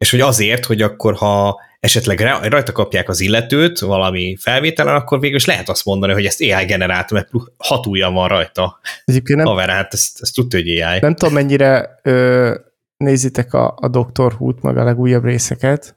[0.00, 5.36] és hogy azért, hogy akkor, ha esetleg rajta kapják az illetőt valami felvételen, akkor végül
[5.36, 8.80] is lehet azt mondani, hogy ezt AI generált, mert hat ujja van rajta.
[9.04, 10.98] Egyébként nem, Haver, hát ezt, ezt tudja, hogy AI.
[11.00, 12.54] Nem tudom, mennyire ö,
[12.96, 14.34] nézitek a, a Dr.
[14.38, 15.96] Who-t, meg a legújabb részeket.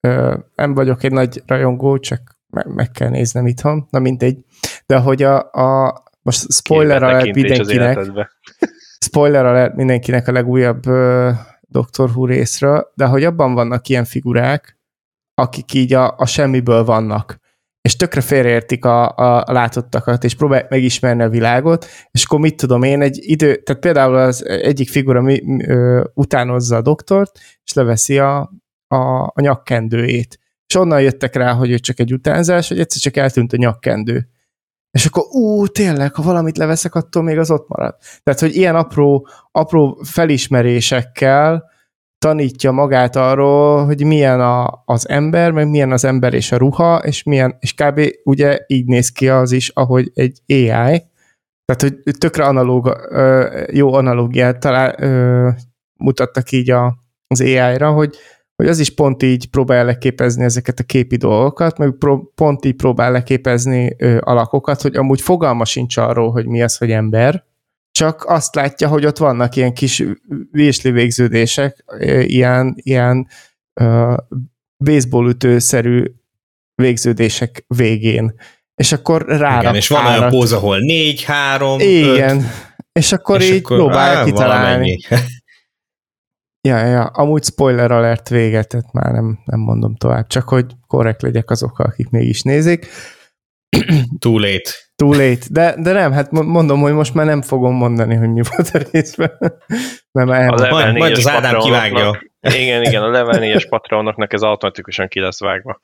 [0.00, 4.36] Ö, nem vagyok egy nagy rajongó, csak meg, meg kell néznem itthon, na mindegy.
[4.86, 7.98] De hogy a, a most spoiler alert mindenkinek,
[9.04, 11.30] spoiler alert mindenkinek a legújabb ö,
[11.66, 12.10] Dr.
[12.10, 14.78] Who részről, de hogy abban vannak ilyen figurák,
[15.34, 17.38] akik így a, a semmiből vannak,
[17.86, 22.82] és tökre félreértik a, a látottakat, és próbálják megismerni a világot, és akkor mit tudom
[22.82, 28.18] én, egy idő, tehát például az egyik figura mi, ö, utánozza a doktort, és leveszi
[28.18, 28.52] a,
[28.88, 30.38] a, a nyakkendőjét.
[30.66, 34.28] És onnan jöttek rá, hogy ő csak egy utánzás, hogy egyszer csak eltűnt a nyakkendő.
[34.96, 37.96] És akkor, ú, tényleg, ha valamit leveszek, attól még az ott marad.
[38.22, 41.70] Tehát, hogy ilyen apró, apró felismerésekkel
[42.18, 46.98] tanítja magát arról, hogy milyen a, az ember, meg milyen az ember és a ruha,
[46.98, 48.00] és milyen, és kb.
[48.24, 51.02] ugye így néz ki az is, ahogy egy AI,
[51.64, 53.08] tehát, hogy tökre analóg,
[53.72, 54.94] jó analógiát talál,
[55.96, 58.16] mutattak így a, az AI-ra, hogy,
[58.56, 62.76] hogy az is pont így próbál leképezni ezeket a képi dolgokat, meg pro, pont így
[62.76, 67.44] próbál leképezni alakokat, hogy amúgy fogalma sincs arról, hogy mi az, hogy ember,
[67.90, 70.04] csak azt látja, hogy ott vannak ilyen kis
[70.50, 71.84] vésli végződések,
[72.20, 73.28] ilyen, ilyen
[73.80, 74.16] uh,
[74.84, 76.04] baseballütőszerű
[76.74, 78.34] végződések végén.
[78.74, 79.60] És akkor rá.
[79.60, 82.44] Igen, és van olyan póz, ahol négy, három, Igen, öt,
[82.92, 84.98] és akkor és így akkor, próbálja kitalálni.
[86.66, 91.22] Ja, ja, amúgy spoiler alert véget, tehát már nem, nem mondom tovább, csak hogy korrekt
[91.22, 92.86] legyek azokkal, akik mégis nézik.
[94.18, 94.70] Too late.
[94.96, 95.46] Too late.
[95.50, 98.88] De, de nem, hát mondom, hogy most már nem fogom mondani, hogy mi volt a
[98.92, 99.38] részben.
[100.18, 100.54] Nem, el...
[100.54, 102.20] a majd, majd az Ádám kivágja.
[102.60, 105.80] Igen, igen, a level 4-es patronoknak ez automatikusan ki lesz vágva.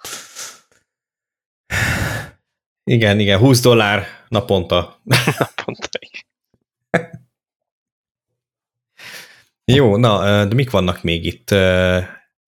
[2.84, 5.00] Igen, igen, 20 dollár naponta.
[5.38, 6.31] naponta, igen.
[9.74, 11.50] Jó, na, de mik vannak még itt?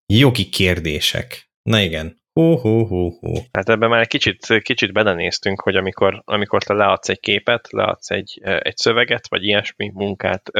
[0.06, 1.50] Jogi kérdések.
[1.62, 2.22] Na igen.
[2.32, 3.32] Hú, hú, hú, hú.
[3.52, 8.10] Hát ebben már egy kicsit, kicsit belenéztünk, hogy amikor, amikor te leadsz egy képet, leadsz
[8.10, 10.50] egy, egy szöveget, vagy ilyesmi munkát,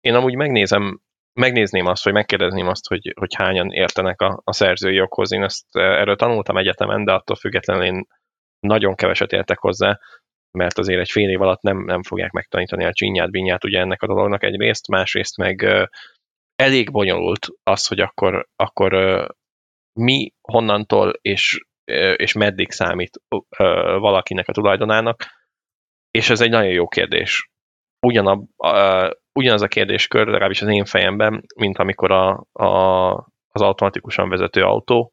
[0.00, 1.00] én amúgy megnézem,
[1.32, 5.32] megnézném azt, vagy megkérdezném azt, hogy, hogy hányan értenek a, a szerzői joghoz.
[5.32, 8.06] Én ezt erről tanultam egyetemen, de attól függetlenül én
[8.60, 9.98] nagyon keveset értek hozzá,
[10.56, 14.02] mert azért egy fél év alatt nem, nem fogják megtanítani a csinyát, binyát ugye ennek
[14.02, 15.66] a dolognak egyrészt, másrészt meg
[16.56, 18.92] elég bonyolult az, hogy akkor, akkor
[20.00, 21.60] mi honnantól és,
[22.16, 23.20] és meddig számít
[23.98, 25.24] valakinek a tulajdonának,
[26.10, 27.50] és ez egy nagyon jó kérdés.
[28.06, 28.44] Ugyanab,
[29.32, 33.10] ugyanaz a kérdéskör, legalábbis az én fejemben, mint amikor a, a,
[33.48, 35.12] az automatikusan vezető autó,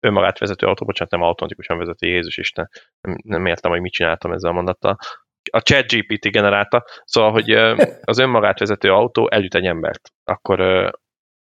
[0.00, 2.68] önmagát vezető autó, bocsánat, nem automatikusan vezető, Jézus Isten,
[3.00, 4.96] nem, nem értem, hogy mit csináltam ezzel a mondattal.
[5.50, 7.50] A chat GPT generálta, szóval, hogy
[8.12, 10.60] az önmagát vezető autó elüt egy embert, akkor,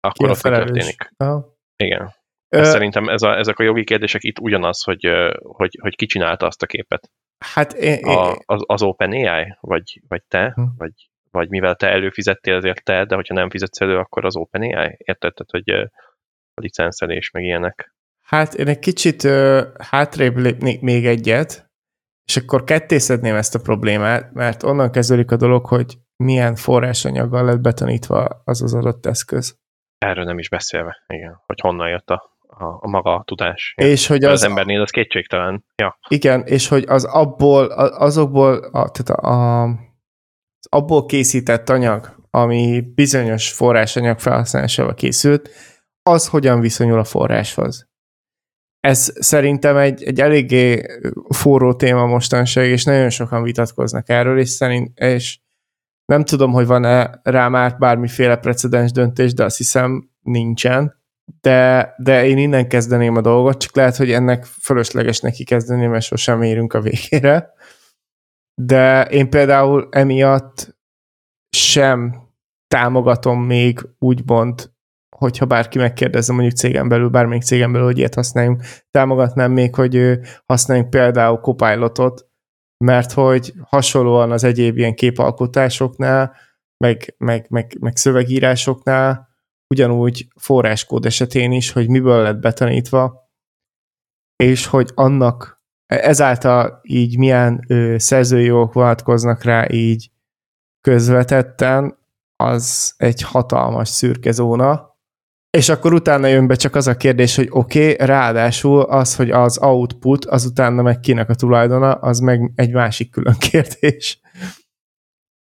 [0.01, 1.11] akkor ott mi történik.
[1.17, 1.57] Aha.
[1.77, 2.14] Igen.
[2.49, 2.64] Ö...
[2.64, 5.09] Szerintem ez a, ezek a jogi kérdések itt ugyanaz, hogy,
[5.43, 7.11] hogy, hogy ki csinálta azt a képet.
[7.38, 9.57] Hát én, a, az, az OpenAI?
[9.61, 10.53] Vagy, vagy te?
[10.55, 10.62] Hm.
[10.77, 10.93] Vagy,
[11.31, 14.95] vagy mivel te előfizettél, ezért te, de hogyha nem fizetsz elő, akkor az OpenAI?
[14.99, 15.35] Érted?
[15.35, 15.69] Tehát, hogy
[16.55, 17.93] a licenszelés, meg ilyenek.
[18.24, 21.70] Hát én egy kicsit ö, hátrébb lépnék még egyet,
[22.24, 27.60] és akkor kettészedném ezt a problémát, mert onnan kezdődik a dolog, hogy milyen forrásanyaggal lett
[27.60, 29.58] betanítva az az adott eszköz.
[29.98, 33.74] Erről nem is beszélve, igen, hogy honnan jött a, a, a maga a tudás.
[33.76, 33.87] Ja.
[33.87, 35.64] És hogy az, az embernél az kétségtelen.
[35.76, 35.98] Ja.
[36.08, 43.52] Igen, és hogy az abból, azokból, a, tehát a, az abból készített anyag, ami bizonyos
[43.52, 45.50] forrásanyag felhasználásával készült,
[46.02, 47.92] az hogyan viszonyul a forráshoz
[48.85, 50.87] ez szerintem egy, egy eléggé
[51.29, 55.38] forró téma mostanság, és nagyon sokan vitatkoznak erről, és, szerint, és
[56.05, 61.03] nem tudom, hogy van-e rá már bármiféle precedens döntés, de azt hiszem nincsen.
[61.40, 66.05] De, de én innen kezdeném a dolgot, csak lehet, hogy ennek fölösleges neki kezdeni, mert
[66.05, 67.53] sosem érünk a végére.
[68.55, 70.77] De én például emiatt
[71.57, 72.29] sem
[72.68, 74.73] támogatom még úgymond
[75.18, 80.18] hogyha bárki megkérdezze mondjuk cégen belül, bármelyik cégen belül, hogy ilyet használjunk, támogatnám még, hogy
[80.46, 82.27] használjunk például Copilotot,
[82.85, 86.37] mert hogy hasonlóan az egyéb ilyen képalkotásoknál,
[86.85, 89.29] meg, meg, meg, meg szövegírásoknál,
[89.74, 93.31] ugyanúgy forráskód esetén is, hogy miből lett betanítva,
[94.37, 100.11] és hogy annak ezáltal így milyen ö, szerzői jogok vonatkoznak rá így
[100.81, 101.98] közvetetten,
[102.37, 104.93] az egy hatalmas szürke zóna,
[105.55, 109.31] és akkor utána jön be csak az a kérdés, hogy oké, okay, ráadásul az, hogy
[109.31, 114.21] az output, az utána meg kinek a tulajdona, az meg egy másik külön kérdés.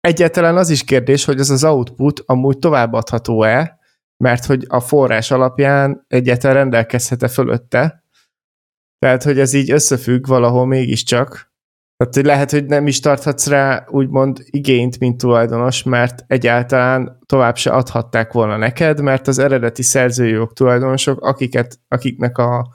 [0.01, 3.79] Egyáltalán az is kérdés, hogy az az output amúgy továbbadható-e,
[4.17, 8.05] mert hogy a forrás alapján egyáltalán rendelkezhet-e fölötte.
[8.99, 11.50] Tehát, hogy ez így összefügg valahol mégiscsak,
[12.01, 17.57] tehát hogy lehet, hogy nem is tarthatsz rá úgymond igényt, mint tulajdonos, mert egyáltalán tovább
[17.57, 22.69] se adhatták volna neked, mert az eredeti szerzőjog tulajdonosok, akiket, akiknek a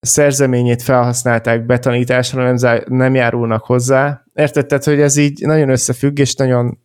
[0.00, 4.24] szerzeményét felhasználták betanításra, nem, zá, nem járulnak hozzá.
[4.34, 4.66] Érted?
[4.66, 6.78] Tehát, hogy ez így nagyon összefügg, és nagyon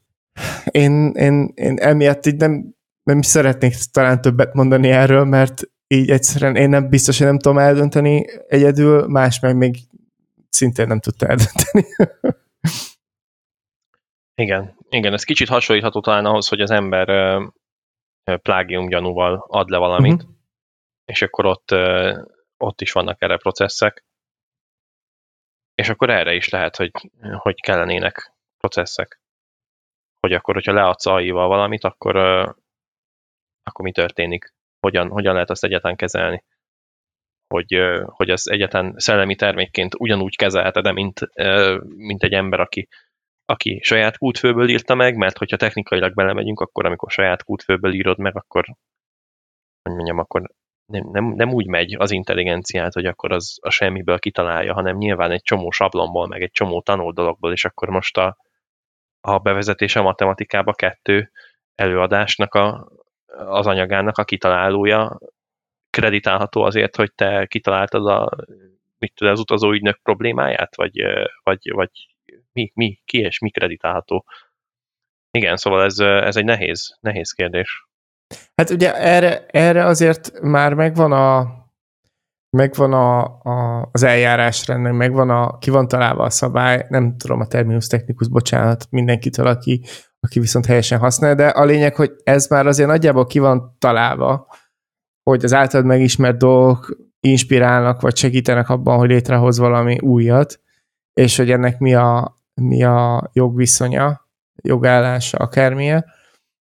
[0.72, 6.56] én, én, én emiatt így nem, nem szeretnék talán többet mondani erről, mert így egyszerűen
[6.56, 9.78] én nem biztos, hogy nem tudom eldönteni egyedül, más meg még
[10.58, 11.86] szintén nem tudta eldönteni.
[14.44, 17.08] igen, igen, ez kicsit hasonlítható talán ahhoz, hogy az ember
[18.42, 20.36] plágium gyanúval ad le valamit, uh-huh.
[21.06, 21.72] és akkor ott,
[22.58, 24.06] ott is vannak erre processzek,
[25.76, 26.92] és akkor erre is lehet, hogy,
[27.38, 29.22] hogy kellenének processzek.
[30.20, 32.16] Hogy akkor, hogyha leadsz AI-val valamit, akkor,
[33.64, 34.54] akkor mi történik?
[34.80, 36.44] Hogyan, hogyan lehet azt egyáltalán kezelni?
[37.48, 41.20] Hogy, hogy az egyetlen szellemi termékként ugyanúgy kezelheted, mint,
[41.96, 42.88] mint egy ember, aki,
[43.46, 48.36] aki saját kútfőből írta meg, mert hogyha technikailag belemegyünk, akkor amikor saját kútfőből írod meg,
[48.36, 48.66] akkor
[49.84, 50.42] hogy mondjam, akkor
[50.86, 55.32] nem, nem, nem úgy megy az intelligenciát, hogy akkor az a semmiből kitalálja, hanem nyilván
[55.32, 58.38] egy csomó sablonból, meg egy csomó tanult dologból, és akkor most a,
[59.22, 61.32] a bevezetés a matematikába kettő
[61.76, 62.88] előadásnak a,
[63.26, 65.18] az anyagának a kitalálója
[65.98, 68.30] kreditálható azért, hogy te kitaláltad a,
[68.98, 71.02] mit tud, az utazó ügynök problémáját, vagy,
[71.44, 71.90] vagy, vagy
[72.54, 74.26] mi, mi, ki és mi kreditálható?
[75.32, 77.88] Igen, szóval ez, ez egy nehéz, nehéz kérdés.
[78.56, 81.56] Hát ugye erre, erre azért már megvan a
[82.58, 87.48] megvan a, a, az eljárásrendnek, megvan a, ki van találva a szabály, nem tudom a
[87.48, 89.84] terminus technikus, bocsánat mindenkitől, aki,
[90.20, 94.48] aki viszont helyesen használ, de a lényeg, hogy ez már azért nagyjából ki van találva,
[95.28, 100.60] hogy az általad megismert dolgok inspirálnak, vagy segítenek abban, hogy létrehoz valami újat,
[101.14, 104.28] és hogy ennek mi a, mi a jogviszonya,
[104.64, 106.06] jogállása, akármilyen.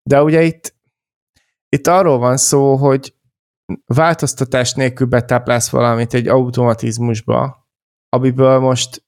[0.10, 0.76] De ugye itt,
[1.70, 3.16] itt arról van szó, hogy
[3.86, 7.68] változtatás nélkül betáplálsz valamit egy automatizmusba,
[8.10, 9.04] amiből most,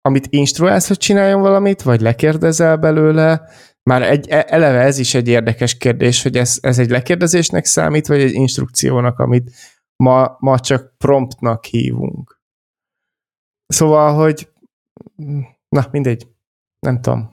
[0.00, 3.48] amit instruálsz, hogy csináljon valamit, vagy lekérdezel belőle,
[3.90, 8.06] már egy, e, eleve ez is egy érdekes kérdés, hogy ez, ez egy lekérdezésnek számít,
[8.06, 9.50] vagy egy instrukciónak, amit
[9.96, 12.40] ma, ma csak promptnak hívunk.
[13.66, 14.48] Szóval, hogy
[15.68, 16.26] na, mindegy,
[16.78, 17.32] nem tudom.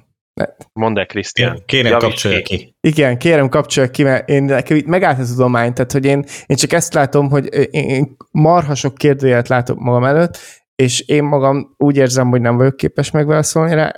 [0.74, 1.64] Mondd el, Krisztián.
[1.66, 2.76] Kérem, kapcsolja ki.
[2.80, 6.58] Igen, kérem, kapcsolja ki, mert én nekem itt megállt a tudomány, tehát hogy én, én
[6.58, 10.38] csak ezt látom, hogy én marha sok kérdőjelet látok magam előtt,
[10.76, 13.94] és én magam úgy érzem, hogy nem vagyok képes megválaszolni rá,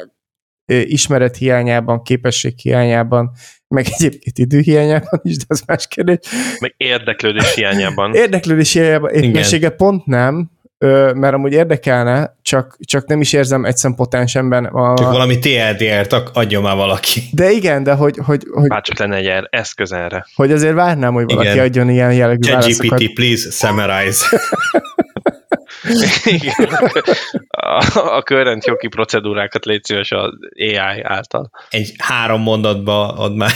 [0.66, 3.32] ismeret hiányában, képesség hiányában,
[3.68, 6.18] meg egyébként idő hiányában is, de az más kérdés.
[6.60, 8.14] Meg érdeklődés hiányában.
[8.24, 10.52] Érdeklődés hiányában, éppensége pont nem,
[11.14, 14.66] mert amúgy érdekelne, csak, csak nem is érzem egyszerűen potensemben.
[14.66, 14.94] A...
[14.98, 17.22] Csak valami TLDR-t adjon már valaki.
[17.32, 18.18] De igen, de hogy...
[18.26, 20.26] hogy, hogy Bár csak lenne egy eszköz erre.
[20.36, 21.66] Hogy azért várnám, hogy valaki igen.
[21.66, 23.00] adjon ilyen jellegű válaszokat.
[23.00, 24.26] GPT, please summarize.
[26.26, 26.74] Igen.
[27.48, 28.24] A, a
[28.66, 31.50] jogi procedúrákat légy szíves az AI által.
[31.70, 33.52] Egy három mondatba ad már.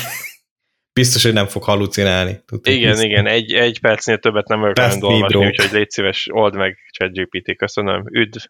[0.94, 2.44] Biztos, hogy nem fog halucinálni.
[2.46, 3.06] Tudod, igen, biztos.
[3.06, 8.04] igen, egy, egy percnél többet nem olyan olvasni, úgyhogy légy szíves, old meg ChatGPT, köszönöm.
[8.12, 8.44] Üdv,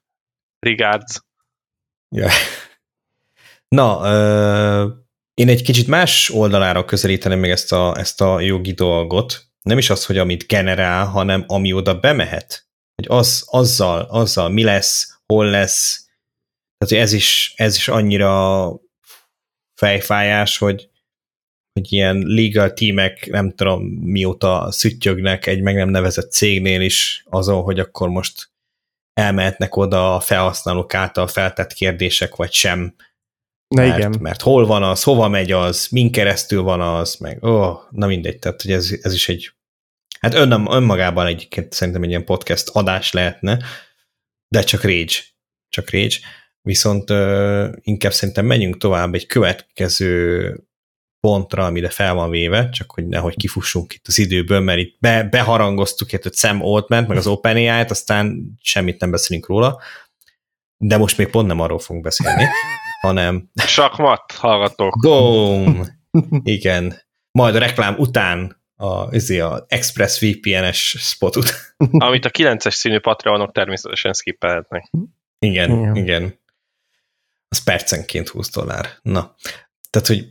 [0.59, 1.21] regards.
[2.09, 2.29] Ja.
[3.67, 4.91] Na, uh,
[5.33, 9.41] én egy kicsit más oldalára közelíteném meg ezt a, ezt a jogi dolgot.
[9.61, 12.66] Nem is az, hogy amit generál, hanem ami oda bemehet
[12.97, 16.09] hogy az, azzal, azzal mi lesz, hol lesz,
[16.77, 18.71] tehát hogy ez is, ez is annyira
[19.79, 20.89] fejfájás, hogy,
[21.73, 27.61] hogy ilyen legal tímek, nem tudom mióta szüttyögnek egy meg nem nevezett cégnél is azon,
[27.61, 28.51] hogy akkor most
[29.13, 32.95] elmehetnek oda a felhasználók által feltett kérdések, vagy sem.
[33.67, 34.17] Na mert, igen.
[34.19, 38.07] mert hol van az, hova megy az, min keresztül van az, meg ó, oh, na
[38.07, 39.51] mindegy, tehát hogy ez, ez is egy
[40.19, 43.59] Hát ön, önmagában egyébként szerintem egy ilyen podcast adás lehetne,
[44.47, 45.15] de csak Rage.
[45.69, 46.15] Csak Rage.
[46.61, 50.67] Viszont uh, inkább szerintem menjünk tovább egy következő
[51.19, 55.23] pontra, amire fel van véve, csak hogy nehogy kifussunk itt az időből, mert itt be,
[55.23, 59.81] beharangoztuk itt a Sam altman meg az OpenAI-t, aztán semmit nem beszélünk róla,
[60.77, 62.45] de most még pont nem arról fogunk beszélni,
[63.01, 63.49] hanem...
[63.55, 64.99] Sakmat, hallgatók.
[65.01, 65.85] Boom!
[66.43, 67.01] Igen.
[67.31, 71.45] Majd a reklám után a, izé, a Express VPN-es spotot.
[72.07, 74.91] Amit a 9-es színű Patreonok természetesen skippelhetnek.
[75.39, 76.39] Igen, igen, igen.
[77.49, 78.89] Az percenként 20 dollár.
[79.01, 79.35] Na,
[79.89, 80.27] tehát, hogy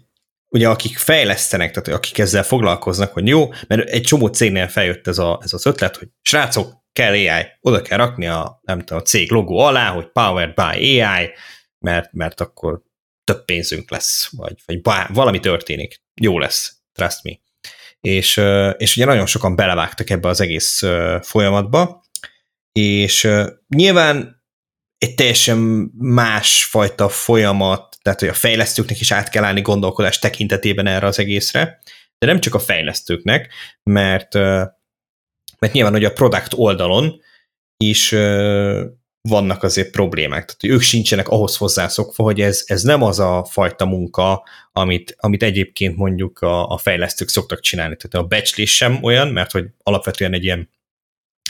[0.49, 5.19] ugye akik fejlesztenek, tehát akik ezzel foglalkoznak, hogy jó, mert egy csomó cégnél feljött ez,
[5.19, 9.03] a, ez az ötlet, hogy srácok, kell AI, oda kell rakni a, nem tudom, a
[9.03, 11.31] cég logó alá, hogy powered by AI,
[11.79, 12.83] mert, mert akkor
[13.25, 16.03] több pénzünk lesz, vagy, vagy bá, valami történik.
[16.15, 17.39] Jó lesz, trust me
[18.01, 18.43] és,
[18.77, 20.83] és ugye nagyon sokan belevágtak ebbe az egész
[21.23, 22.05] folyamatba,
[22.73, 23.29] és
[23.69, 24.45] nyilván
[24.99, 25.59] egy teljesen
[25.99, 31.81] másfajta folyamat, tehát hogy a fejlesztőknek is át kell állni gondolkodás tekintetében erre az egészre,
[32.19, 34.35] de nem csak a fejlesztőknek, mert,
[35.59, 37.21] mert nyilván, hogy a product oldalon
[37.77, 38.15] is
[39.29, 40.45] vannak azért problémák.
[40.45, 45.43] Tehát ők sincsenek ahhoz hozzászokva, hogy ez, ez nem az a fajta munka, amit, amit
[45.43, 47.97] egyébként mondjuk a, a fejlesztők szoktak csinálni.
[47.97, 50.71] Tehát a becslés sem olyan, mert hogy alapvetően egy ilyen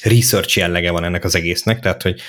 [0.02, 2.20] research jellege van ennek az egésznek, tehát hogy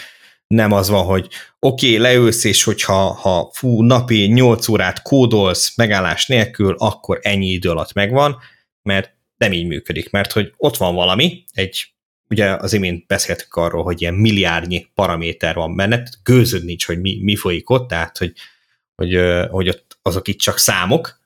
[0.48, 1.28] nem az van, hogy
[1.60, 7.48] oké, okay, leülsz, és hogyha ha fú, napi 8 órát kódolsz megállás nélkül, akkor ennyi
[7.48, 8.38] idő alatt megvan,
[8.82, 11.88] mert nem így működik, mert hogy ott van valami, egy
[12.30, 17.20] ugye az imént beszéltük arról, hogy ilyen milliárdnyi paraméter van benne, gőzöd nincs, hogy mi,
[17.22, 18.34] mi folyik ott, tehát hogy,
[18.96, 21.20] hogy, hogy ott azok itt csak számok,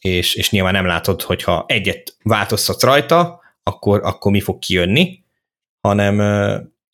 [0.00, 5.24] és, és nyilván nem látod, hogyha egyet változtatsz rajta, akkor, akkor mi fog kijönni,
[5.80, 6.18] hanem,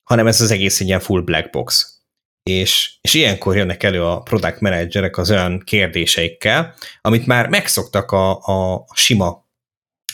[0.03, 1.99] hanem ez az egész egy ilyen full black box.
[2.43, 8.31] És, és ilyenkor jönnek elő a product managerek az olyan kérdéseikkel, amit már megszoktak a,
[8.31, 9.49] a sima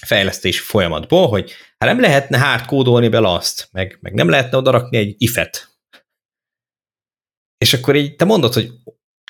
[0.04, 5.14] fejlesztési folyamatból, hogy hát nem lehetne hardkódolni bele azt, meg, meg nem lehetne odarakni egy
[5.18, 5.78] ifet.
[7.58, 8.70] És akkor így te mondod, hogy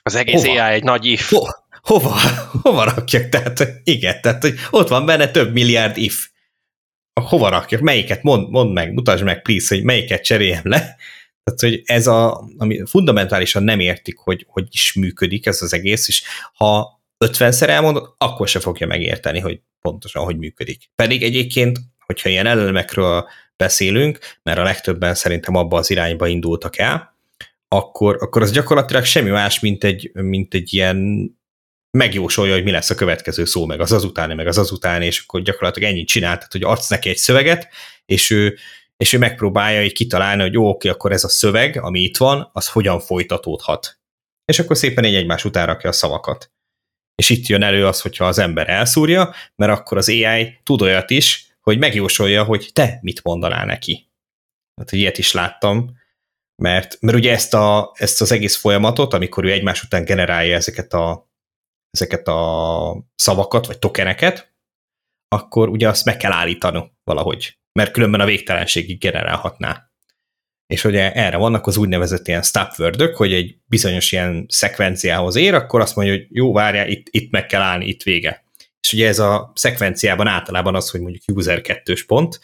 [0.03, 0.63] az egész hova?
[0.63, 1.31] AI egy nagy if.
[1.31, 1.45] Ho,
[1.81, 2.15] hova,
[2.63, 3.29] hova rakjak?
[3.29, 6.29] Tehát igen, tehát hogy ott van benne több milliárd if.
[7.21, 7.81] Hova rakjak?
[7.81, 8.23] Melyiket?
[8.23, 10.97] Mond, mondd meg, mutasd meg, please, hogy melyiket cseréljem le.
[11.47, 16.09] Tehát, hogy ez a, ami fundamentálisan nem értik, hogy hogy is működik ez az egész,
[16.09, 16.23] és
[16.55, 19.61] ha 50-szer elmondod, akkor se fogja megérteni, hogy
[19.91, 20.91] pontosan hogy működik.
[20.95, 27.17] Pedig egyébként, hogyha ilyen elemekről beszélünk, mert a legtöbben szerintem abba az irányba indultak el,
[27.69, 31.31] akkor, akkor az gyakorlatilag semmi más, mint egy, mint egy ilyen
[31.91, 35.43] megjósolja, hogy mi lesz a következő szó, meg az azutáni, meg az azutáni, és akkor
[35.43, 37.69] gyakorlatilag ennyit csináltat, hogy adsz neki egy szöveget,
[38.07, 38.57] és ő,
[38.97, 42.51] és ő megpróbálja így kitalálni, hogy jó, oké, akkor ez a szöveg, ami itt van,
[42.53, 43.99] az hogyan folytatódhat.
[44.45, 46.51] És akkor szépen egy egymás után rakja a szavakat.
[47.17, 51.11] És itt jön elő az, hogyha az ember elszúrja, mert akkor az AI tud olyat
[51.11, 54.11] is, hogy megjósolja, hogy te mit mondanál neki.
[54.81, 55.97] Hát, hogy ilyet is láttam,
[56.63, 60.93] mert, mert ugye ezt, a, ezt az egész folyamatot, amikor ő egymás után generálja ezeket
[60.93, 61.31] a,
[61.91, 64.55] ezeket a szavakat, vagy tokeneket,
[65.29, 69.91] akkor ugye azt meg kell állítani valahogy, mert különben a végtelenségig generálhatná.
[70.67, 75.81] És ugye erre vannak az úgynevezett ilyen stop hogy egy bizonyos ilyen szekvenciához ér, akkor
[75.81, 78.45] azt mondja, hogy jó, várjál, itt, itt meg kell állni, itt vége.
[78.81, 82.41] És ugye ez a szekvenciában általában az, hogy mondjuk user kettős pont,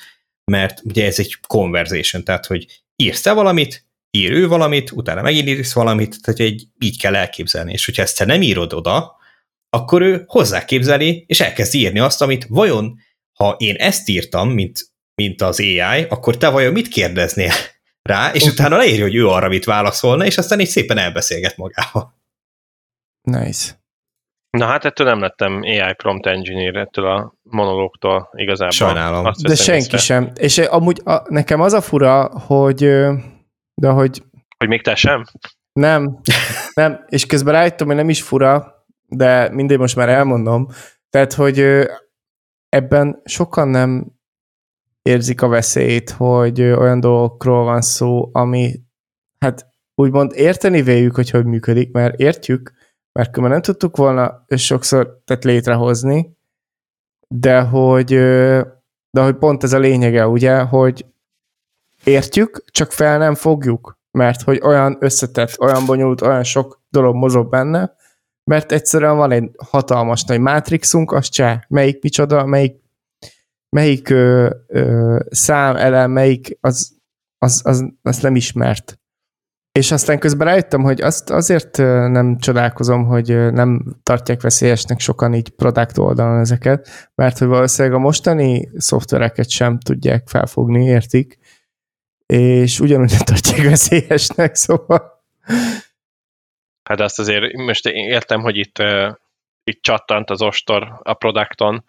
[0.51, 5.49] mert ugye ez egy conversation, tehát hogy írsz te valamit, ír ő valamit, utána megint
[5.49, 7.73] írsz valamit, tehát egy, így kell elképzelni.
[7.73, 9.17] És hogyha ezt te nem írod oda,
[9.71, 12.99] akkor ő hozzáképzeli, és elkezd írni azt, amit vajon,
[13.33, 14.81] ha én ezt írtam, mint,
[15.15, 17.53] mint az AI, akkor te vajon mit kérdeznél
[18.03, 22.15] rá, és utána leírja, hogy ő arra mit válaszolna, és aztán így szépen elbeszélget magával.
[23.23, 23.81] Nice.
[24.51, 28.77] Na hát ettől nem lettem AI prompt engineer, ettől a monológtól igazából.
[28.77, 29.25] Sajnálom.
[29.25, 29.99] Azt de senki észre.
[29.99, 30.31] sem.
[30.35, 32.79] És amúgy a, nekem az a fura, hogy
[33.75, 34.23] de hogy...
[34.59, 35.25] Hogy még te sem?
[35.73, 36.21] Nem,
[36.75, 40.69] nem, és közben rájöttem, hogy nem is fura, de mindegy, most már elmondom.
[41.11, 41.87] Tehát, hogy
[42.69, 44.13] ebben sokan nem
[45.03, 48.81] érzik a veszélyt, hogy olyan dolgokról van szó, ami
[49.39, 52.73] hát úgymond érteni véljük, hogy hogy működik, mert értjük,
[53.13, 56.37] mert különben nem tudtuk volna sokszor tehát létrehozni,
[57.29, 58.15] de hogy,
[59.11, 61.07] de hogy pont ez a lényege, ugye, hogy
[62.05, 67.49] értjük, csak fel nem fogjuk, mert hogy olyan összetett, olyan bonyolult, olyan sok dolog mozog
[67.49, 67.95] benne,
[68.45, 72.82] mert egyszerűen van egy hatalmas nagy mátrixunk, az cseh, melyik micsoda, melyik,
[73.77, 76.97] melyik ö, ö, szám, elem, melyik, az,
[77.39, 78.97] az, az, az nem ismert.
[79.73, 85.49] És aztán közben rájöttem, hogy azt azért nem csodálkozom, hogy nem tartják veszélyesnek sokan így
[85.49, 91.39] product oldalon ezeket, mert hogy valószínűleg a mostani szoftvereket sem tudják felfogni, értik,
[92.27, 95.25] és ugyanúgy tartják veszélyesnek, szóval.
[96.83, 98.83] Hát azt azért most értem, hogy itt,
[99.65, 101.85] itt csattant az ostor a produkton,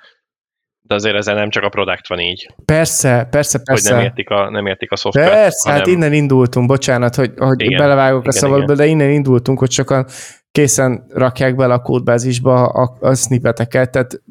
[0.86, 2.54] de azért ezzel nem csak a produkt van így.
[2.66, 3.90] Persze, persze, persze.
[3.90, 5.32] Hogy nem értik a, nem értik a szoftvert.
[5.32, 5.80] Persze, hát hanem...
[5.80, 9.72] hát innen indultunk, bocsánat, hogy, hogy igen, belevágok igen, a szabadba, de innen indultunk, hogy
[9.72, 10.06] sokan
[10.52, 14.22] készen rakják bele a kódbázisba a, a snippeteket, tehát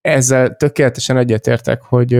[0.00, 2.12] ezzel tökéletesen egyetértek, hogy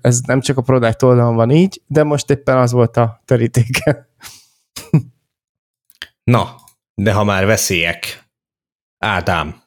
[0.00, 4.08] ez nem csak a product oldalon van így, de most éppen az volt a terítéke.
[6.24, 6.54] Na,
[6.94, 8.24] de ha már veszélyek.
[8.98, 9.62] Ádám.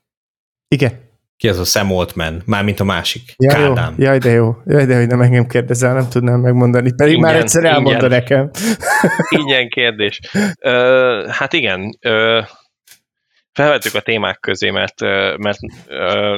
[0.68, 1.05] Igen.
[1.38, 2.42] Ki az a Sam Altman?
[2.46, 3.34] Mármint a másik.
[3.38, 3.96] Ja, Kádám.
[3.98, 4.06] Jó.
[4.06, 4.56] Jaj, de jó.
[4.66, 6.92] Jaj, de hogy nem engem kérdezel, nem tudnám megmondani.
[6.96, 8.50] Pedig ingyen, már egyszer elmondta nekem.
[9.40, 10.20] ingyen kérdés.
[10.62, 11.98] Uh, hát igen.
[12.08, 12.46] Uh,
[13.52, 15.00] felvettük a témák közé, mert,
[15.38, 15.58] mert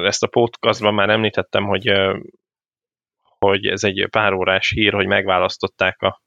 [0.05, 1.91] ezt a podcastban már említettem, hogy
[3.39, 6.21] hogy ez egy pár órás hír, hogy megválasztották a,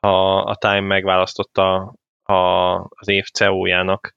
[0.00, 2.34] a, a Time megválasztotta a,
[2.88, 4.14] az év CEO-jának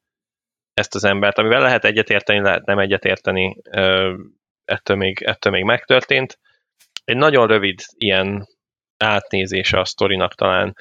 [0.77, 3.57] ezt az embert, amivel lehet egyetérteni, lehet nem egyetérteni,
[4.65, 6.39] ettől még, ettől még megtörtént.
[7.03, 8.47] Egy nagyon rövid ilyen
[8.97, 10.75] átnézése a sztorinak talán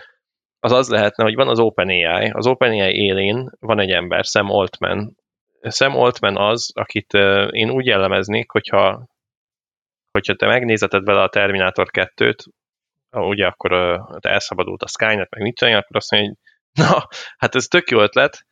[0.61, 5.17] az az lehetne, hogy van az OpenAI, az OpenAI élén van egy ember, Sam Altman.
[5.63, 7.13] Sam Altman az, akit
[7.51, 9.07] én úgy jellemeznék, hogyha
[10.11, 12.39] hogyha te megnézeted vele a Terminátor 2-t,
[13.11, 16.39] ugye akkor uh, elszabadult a Skynet, meg mit csinálni, akkor azt mondja, hogy
[16.85, 18.47] na, hát ez tök jó ötlet,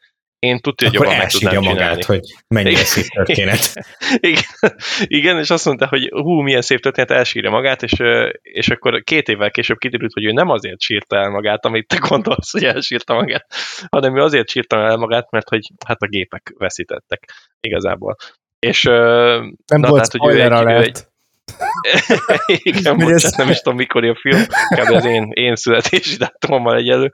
[0.45, 2.05] én tudja, hogy jobban meg tudnám magát, csinálni.
[2.07, 3.73] hogy mennyire szép történet.
[4.33, 4.75] igen,
[5.05, 7.93] igen, és azt mondta, hogy hú, milyen szép történet, elsírja magát, és,
[8.43, 11.97] és akkor két évvel később kiderült, hogy ő nem azért sírta el magát, amit te
[12.09, 13.47] gondolsz, hogy elsírta magát,
[13.91, 18.17] hanem ő azért sírta el magát, mert hogy hát a gépek veszítettek igazából.
[18.59, 20.99] És, nem na, volt tehát, hogy ő egy, ő egy,
[22.63, 24.93] Igen, bocsánat, nem is tudom, mikor a film, kb.
[24.93, 27.11] az én, én születési dátumommal egyelő,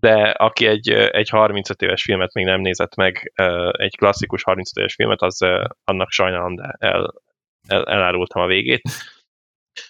[0.00, 3.32] de aki egy, egy 35 éves filmet még nem nézett meg,
[3.70, 5.40] egy klasszikus 35 éves filmet, az
[5.84, 7.14] annak sajnálom, de el,
[7.68, 8.82] el, elárultam a végét.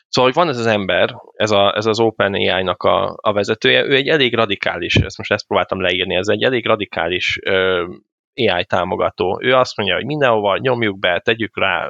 [0.09, 3.95] Szóval, hogy van ez az ember, ez, a, ez az OpenAI-nak a, a vezetője, ő
[3.95, 7.87] egy elég radikális, ezt most ezt próbáltam leírni, ez egy elég radikális ö,
[8.35, 9.39] AI támogató.
[9.43, 11.89] Ő azt mondja, hogy mindenhova nyomjuk be, tegyük rá,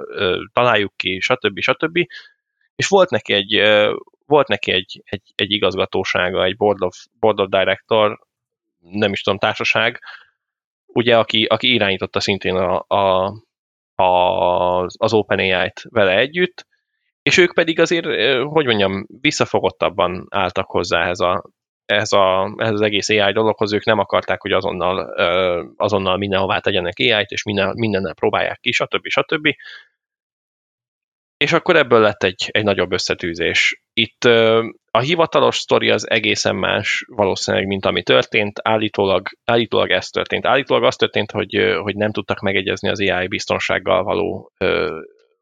[0.52, 1.60] találjuk ki, stb.
[1.60, 1.98] stb.
[2.76, 3.54] És volt neki egy,
[4.30, 8.18] volt neki egy, egy, egy igazgatósága, egy board of, board of director,
[8.78, 10.00] nem is tudom, társaság,
[10.86, 13.32] ugye, aki, aki irányította szintén a, a,
[14.02, 16.66] a, az OpenAI-t vele együtt,
[17.22, 18.06] és ők pedig azért,
[18.44, 21.44] hogy mondjam, visszafogottabban álltak hozzá ehhez, a,
[21.86, 24.98] ehhez, a, ehhez az egész AI dologhoz, ők nem akarták, hogy azonnal,
[25.76, 29.06] azonnal mindenhová tegyenek AI-t, és minden, mindennel próbálják ki, stb.
[29.06, 29.48] stb.
[31.36, 33.82] És akkor ebből lett egy, egy nagyobb összetűzés.
[34.00, 34.24] Itt
[34.90, 38.60] a hivatalos sztori az egészen más valószínűleg, mint ami történt.
[38.62, 40.46] Állítólag, állítólag ez történt.
[40.46, 44.52] Állítólag az történt, hogy, hogy nem tudtak megegyezni az AI biztonsággal való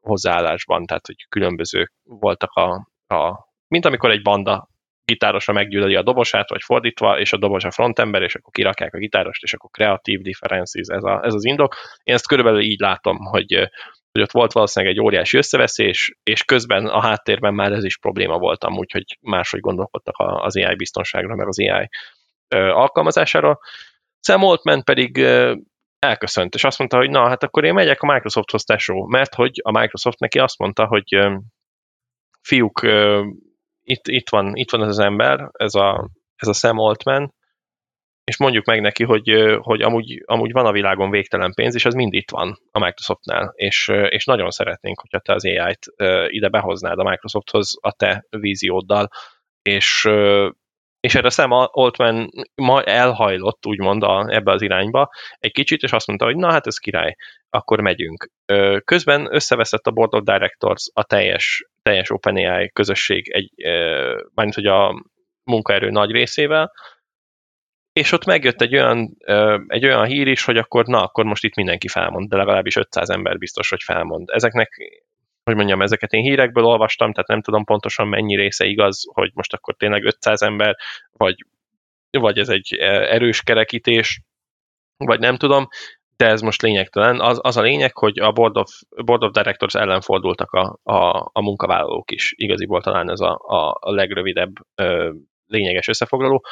[0.01, 4.69] hozzáállásban, tehát hogy különbözők voltak a, a mint amikor egy banda
[5.05, 8.99] gitárosra meggyűlöli a dobosát, vagy fordítva, és a dobos a frontember, és akkor kirakják a
[8.99, 11.75] gitárost, és akkor kreatív differences, ez, a, ez az indok.
[12.03, 13.69] Én ezt körülbelül így látom, hogy,
[14.19, 18.39] hogy ott volt valószínűleg egy óriási összeveszés, és közben a háttérben már ez is probléma
[18.39, 21.89] volt amúgy, hogy máshogy gondolkodtak az AI biztonságra, meg az AI
[22.73, 23.59] alkalmazására.
[24.21, 25.19] Sam Altman pedig
[25.99, 29.61] elköszönt, és azt mondta, hogy na, hát akkor én megyek a Microsofthoz, tesó, mert hogy
[29.63, 31.19] a Microsoft neki azt mondta, hogy
[32.43, 32.81] fiúk,
[33.83, 37.35] itt, itt, van, itt van ez az ember, ez a, ez a Sam Altman,
[38.29, 41.95] és mondjuk meg neki, hogy, hogy amúgy, amúgy van a világon végtelen pénz, és az
[41.95, 45.87] mind itt van a Microsoftnál, és, és nagyon szeretnénk, hogyha te az AI-t
[46.29, 49.09] ide behoznád a Microsofthoz a te vízióddal,
[49.63, 50.09] és,
[51.01, 56.07] és erre Sam Altman ma elhajlott, úgymond a, ebbe az irányba egy kicsit, és azt
[56.07, 57.15] mondta, hogy na hát ez király,
[57.51, 58.31] akkor megyünk.
[58.85, 63.53] Közben összeveszett a Board of Directors a teljes, teljes OpenAI közösség, egy,
[64.35, 65.05] mármint hogy a
[65.45, 66.73] munkaerő nagy részével,
[67.99, 69.17] és ott megjött egy olyan,
[69.67, 73.11] egy olyan hír is, hogy akkor na, akkor most itt mindenki felmond, de legalábbis 500
[73.11, 74.29] ember biztos, hogy felmond.
[74.33, 74.71] Ezeknek
[75.45, 79.53] hogy mondjam, ezeket én hírekből olvastam, tehát nem tudom pontosan mennyi része igaz, hogy most
[79.53, 80.77] akkor tényleg 500 ember,
[81.13, 81.45] vagy,
[82.11, 82.75] vagy ez egy
[83.09, 84.21] erős kerekítés,
[84.97, 85.69] vagy nem tudom,
[86.17, 87.21] de ez most lényegtelen.
[87.21, 88.71] Az, az a lényeg, hogy a Board of,
[89.05, 92.33] Board of Directors ellen fordultak a, a, a munkavállalók is.
[92.37, 95.13] Igaziból talán ez a, a, a legrövidebb ö,
[95.47, 96.45] lényeges összefoglaló.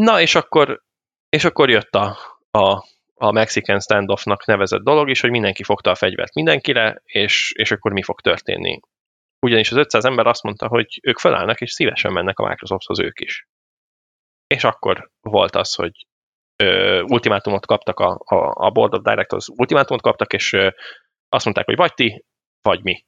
[0.00, 0.82] Na, és akkor,
[1.28, 2.16] és akkor jött a,
[2.50, 2.84] a,
[3.14, 7.92] a Mexican standoffnak nevezett dolog is, hogy mindenki fogta a fegyvert mindenkire, és, és akkor
[7.92, 8.80] mi fog történni.
[9.40, 13.20] Ugyanis az 500 ember azt mondta, hogy ők felállnak, és szívesen mennek a Microsofthoz ők
[13.20, 13.48] is.
[14.46, 16.06] És akkor volt az, hogy
[16.56, 20.68] ö, ultimátumot kaptak a, a, a Board of Directors, ultimátumot kaptak, és ö,
[21.28, 22.24] azt mondták, hogy vagy ti,
[22.62, 23.04] vagy mi.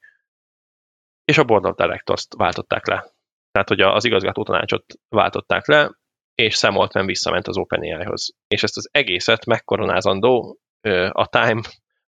[1.25, 3.13] És a Board of Directors-t váltották le.
[3.51, 6.01] Tehát, hogy az igazgató tanácsot váltották le,
[6.43, 8.35] és Sam Altman visszament az OpenAI-hoz.
[8.49, 10.59] És ezt az egészet megkoronázandó
[11.11, 11.61] a Time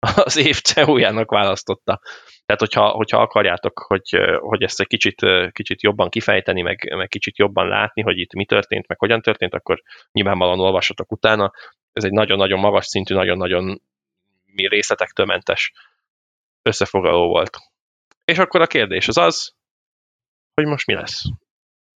[0.24, 2.00] az év CEO-jának választotta.
[2.46, 5.20] Tehát, hogyha, hogyha akarjátok, hogy, hogy ezt egy kicsit,
[5.50, 9.54] kicsit jobban kifejteni, meg, meg kicsit jobban látni, hogy itt mi történt, meg hogyan történt,
[9.54, 11.52] akkor nyilvánvalóan olvassatok utána.
[11.92, 13.82] Ez egy nagyon-nagyon magas szintű, nagyon-nagyon
[14.54, 15.72] részletektől mentes
[16.62, 17.56] összefoglaló volt.
[18.24, 19.54] És akkor a kérdés az az,
[20.54, 21.22] hogy most mi lesz?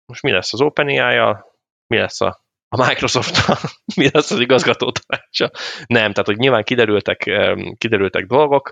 [0.05, 1.53] Most mi lesz az OpenAI-jal,
[1.93, 3.47] mi lesz a, a microsoft
[3.99, 5.51] mi lesz az igazgató tanácsa.
[5.85, 7.31] Nem, tehát hogy nyilván kiderültek,
[7.77, 8.71] kiderültek dolgok,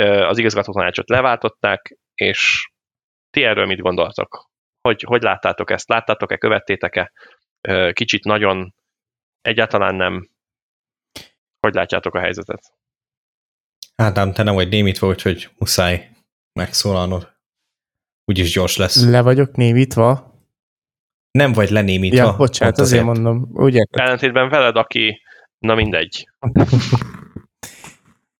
[0.00, 2.70] az igazgató tanácsot leváltották, és
[3.30, 4.50] ti erről mit gondoltok?
[4.80, 5.88] Hogy, hogy láttátok ezt?
[5.88, 7.12] Láttátok-e, követtétek-e?
[7.92, 8.74] Kicsit nagyon
[9.40, 10.30] egyáltalán nem.
[11.60, 12.72] Hogy látjátok a helyzetet?
[13.96, 16.10] Ádám, te nem vagy némítva, úgyhogy muszáj
[16.52, 17.32] megszólalnod.
[18.24, 19.04] Úgyis gyors lesz.
[19.04, 20.33] Le vagyok némítva?
[21.38, 22.16] Nem vagy lenémítva.
[22.16, 23.48] Ja, bocsánat, azért, azért mondom.
[23.52, 23.84] Ugye?
[23.90, 25.20] Ellentétben veled, aki,
[25.58, 26.28] na mindegy.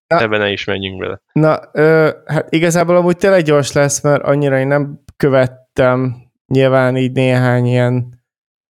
[0.07, 1.21] Na, Ebben ne is menjünk bele.
[1.31, 6.15] Na, ö, hát igazából amúgy tényleg gyors lesz, mert annyira én nem követtem
[6.47, 8.23] nyilván így néhány ilyen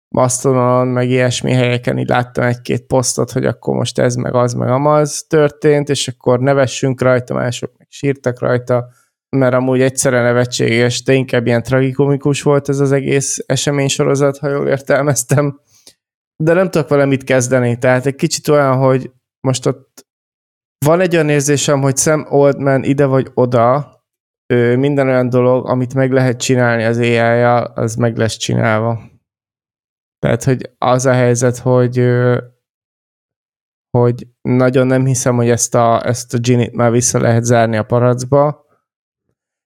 [0.07, 4.69] Mastodonon, meg ilyesmi helyeken így láttam egy-két posztot, hogy akkor most ez, meg az, meg
[4.69, 8.87] amaz történt, és akkor nevessünk rajta, mások meg sírtak rajta
[9.35, 14.67] mert amúgy egyszerre nevetséges, de inkább ilyen tragikomikus volt ez az egész eseménysorozat, ha jól
[14.67, 15.59] értelmeztem.
[16.43, 19.11] De nem tudok vele mit kezdeni, tehát egy kicsit olyan, hogy
[19.47, 20.05] most ott
[20.85, 23.93] van egy olyan érzésem, hogy Sam Oldman ide vagy oda,
[24.53, 28.99] ő minden olyan dolog, amit meg lehet csinálni az ai az meg lesz csinálva.
[30.19, 31.99] Tehát, hogy az a helyzet, hogy
[33.97, 37.83] hogy nagyon nem hiszem, hogy ezt a, ezt a Ginit már vissza lehet zárni a
[37.83, 38.64] paracba,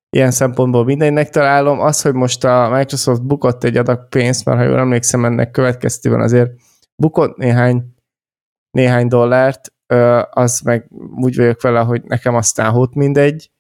[0.10, 1.80] ilyen szempontból mindennek találom.
[1.80, 6.22] Az, hogy most a Microsoft bukott egy adag pénzt, mert ha jól emlékszem, ennek következtében
[6.22, 6.52] azért
[6.96, 7.84] bukott néhány,
[8.72, 9.74] néhány dollárt,
[10.30, 13.52] az meg úgy vagyok vele, hogy nekem aztán hót mindegy.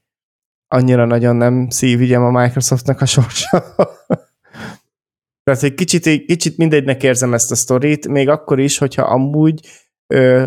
[0.67, 3.63] Annyira nagyon nem szívügyem a Microsoftnak a sorsa.
[5.43, 9.67] Tehát egy kicsit, kicsit mindegynek érzem ezt a sztorit, még akkor is, hogyha amúgy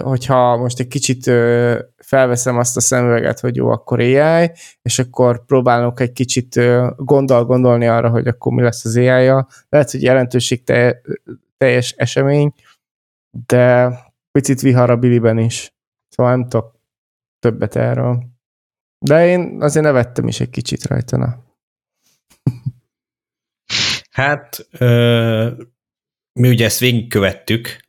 [0.02, 1.24] hogyha most egy kicsit
[1.96, 4.50] felveszem azt a szemüveget, hogy jó, akkor AI,
[4.82, 6.60] és akkor próbálok egy kicsit
[6.96, 9.48] gondol gondolni arra, hogy akkor mi lesz az AI-ja.
[9.68, 10.62] Lehet, hogy jelentőség
[11.56, 12.54] teljes esemény,
[13.46, 13.92] de
[14.30, 15.74] picit vihar a Billyben is.
[16.08, 16.80] Szóval nem tudok
[17.38, 18.24] többet erről.
[18.98, 21.16] De én azért nevettem is egy kicsit rajta.
[21.16, 21.44] Na.
[24.10, 25.50] Hát, ö,
[26.40, 27.81] mi ugye ezt végigkövettük,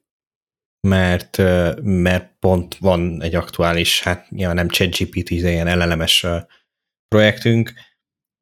[0.87, 1.37] mert,
[1.81, 6.25] mert pont van egy aktuális, hát nyilván nem ChatGPT, de ilyen elelemes
[7.07, 7.73] projektünk,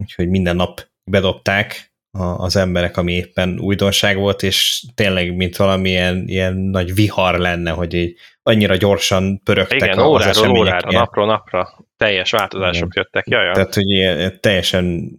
[0.04, 1.92] úgyhogy minden nap bedobták
[2.38, 7.94] az emberek, ami éppen újdonság volt, és tényleg, mint valamilyen ilyen nagy vihar lenne, hogy
[7.94, 10.60] így annyira gyorsan pörögtek Igen, az óráról események.
[10.60, 12.90] órára, napról napra teljes változások Igen.
[12.94, 13.28] jöttek.
[13.28, 13.54] Jaja.
[13.54, 15.12] Tehát, hogy ilyen, teljesen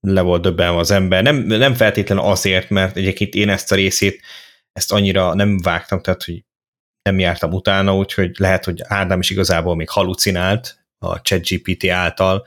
[0.00, 1.22] le volt döbbenve az ember.
[1.22, 4.22] Nem, nem feltétlenül azért, mert egyébként én ezt a részét,
[4.72, 6.44] ezt annyira nem vágtam, tehát, hogy
[7.06, 12.46] nem jártam utána, úgyhogy lehet, hogy Ádám is igazából még halucinált a ChatGPT által,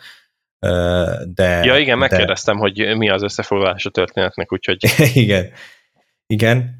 [1.26, 1.64] de...
[1.64, 4.78] Ja igen, de, megkérdeztem, hogy mi az összefoglalás a történetnek, úgyhogy
[5.14, 5.52] igen,
[6.26, 6.76] igen,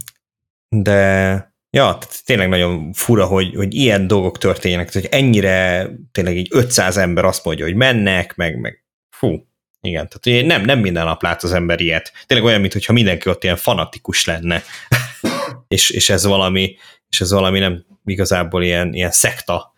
[0.76, 1.38] de
[1.78, 7.26] ja, tényleg nagyon fura, hogy, hogy ilyen dolgok történjenek, hogy ennyire tényleg így 500 ember
[7.26, 9.48] azt mondja, hogy mennek, meg, meg fú,
[9.82, 12.12] igen, tehát nem, nem minden nap lát az ember ilyet.
[12.26, 14.64] Tényleg olyan, mintha mindenki ott ilyen fanatikus lenne,
[15.68, 16.76] és, és ez valami,
[17.10, 19.74] és ez valami nem igazából ilyen, ilyen szekta,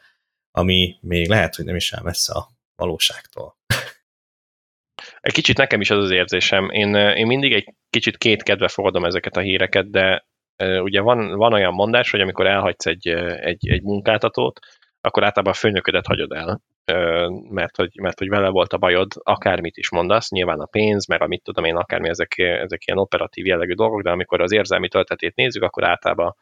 [0.51, 3.57] ami még lehet, hogy nem is áll messze a valóságtól.
[5.21, 6.69] egy kicsit nekem is az az érzésem.
[6.69, 10.25] Én, én mindig egy kicsit két kedve fogadom ezeket a híreket, de
[10.63, 13.07] uh, ugye van, van olyan mondás, hogy amikor elhagysz egy,
[13.39, 14.59] egy, egy munkáltatót,
[15.01, 16.61] akkor általában a főnöködet hagyod el,
[17.49, 21.21] mert hogy, mert hogy vele volt a bajod, akármit is mondasz, nyilván a pénz, meg
[21.21, 25.35] amit tudom én, akármi, ezek, ezek ilyen operatív jellegű dolgok, de amikor az érzelmi töltetét
[25.35, 26.35] nézzük, akkor általában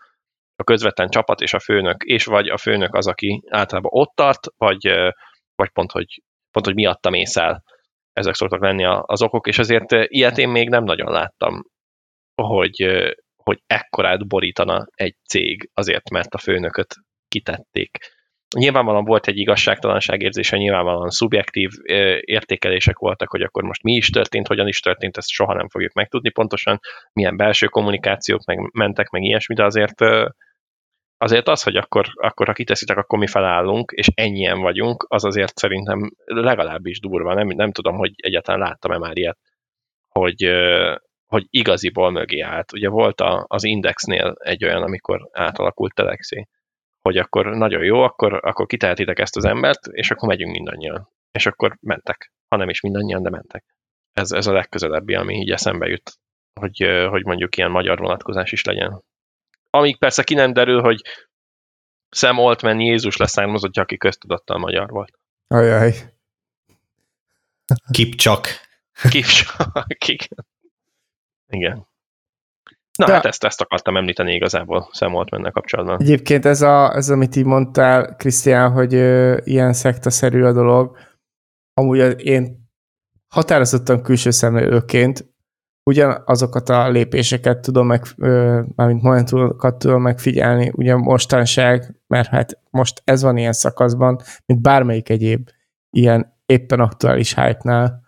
[0.60, 4.47] a közvetlen csapat és a főnök, és vagy a főnök az, aki általában ott tart,
[4.57, 4.88] vagy,
[5.55, 7.64] vagy pont, hogy, pont, hogy miatta mész el.
[8.14, 11.64] Ezek szoktak lenni az okok, és azért ilyet én még nem nagyon láttam,
[12.41, 13.07] hogy,
[13.43, 16.95] hogy ekkorát borítana egy cég azért, mert a főnököt
[17.28, 17.97] kitették.
[18.55, 21.70] Nyilvánvalóan volt egy igazságtalanság érzése, nyilvánvalóan szubjektív
[22.20, 25.93] értékelések voltak, hogy akkor most mi is történt, hogyan is történt, ezt soha nem fogjuk
[25.93, 26.80] megtudni pontosan,
[27.14, 30.01] milyen belső kommunikációk meg mentek, meg ilyesmi, de azért
[31.22, 35.57] azért az, hogy akkor, akkor ha kiteszitek, akkor mi felállunk, és ennyien vagyunk, az azért
[35.57, 37.34] szerintem legalábbis durva.
[37.34, 39.38] Nem, nem tudom, hogy egyáltalán láttam-e már ilyet,
[40.07, 40.51] hogy,
[41.26, 42.74] hogy igaziból mögé állt.
[42.74, 46.47] Ugye volt a, az Indexnél egy olyan, amikor átalakult Telexé,
[47.01, 51.09] hogy akkor nagyon jó, akkor, akkor kitehetitek ezt az embert, és akkor megyünk mindannyian.
[51.32, 52.32] És akkor mentek.
[52.47, 53.65] Ha nem is mindannyian, de mentek.
[54.13, 56.11] Ez, ez a legközelebbi, ami így eszembe jut,
[56.59, 59.03] hogy, hogy mondjuk ilyen magyar vonatkozás is legyen
[59.70, 61.01] amíg persze ki nem derül, hogy
[62.09, 65.20] Sam Altman Jézus leszármazottja, aki köztudattal magyar volt.
[65.47, 65.93] Ajaj.
[67.91, 68.47] Kip csak.
[69.09, 69.88] Kip csak.
[71.47, 71.88] Igen.
[72.97, 76.01] Na De- hát ezt, ezt akartam említeni igazából Sam Altmannel kapcsolatban.
[76.01, 80.97] Egyébként ez, a, ez amit így mondtál, Krisztián, hogy ö, ilyen szektaszerű a dolog,
[81.74, 82.70] amúgy én
[83.28, 85.26] határozottan külső szemlélőként
[85.90, 88.04] ugyanazokat a lépéseket tudom meg,
[88.76, 95.10] mármint momentumokat tudom megfigyelni, ugye mostanság, mert hát most ez van ilyen szakaszban, mint bármelyik
[95.10, 95.50] egyéb
[95.90, 98.02] ilyen éppen aktuális hype-nál,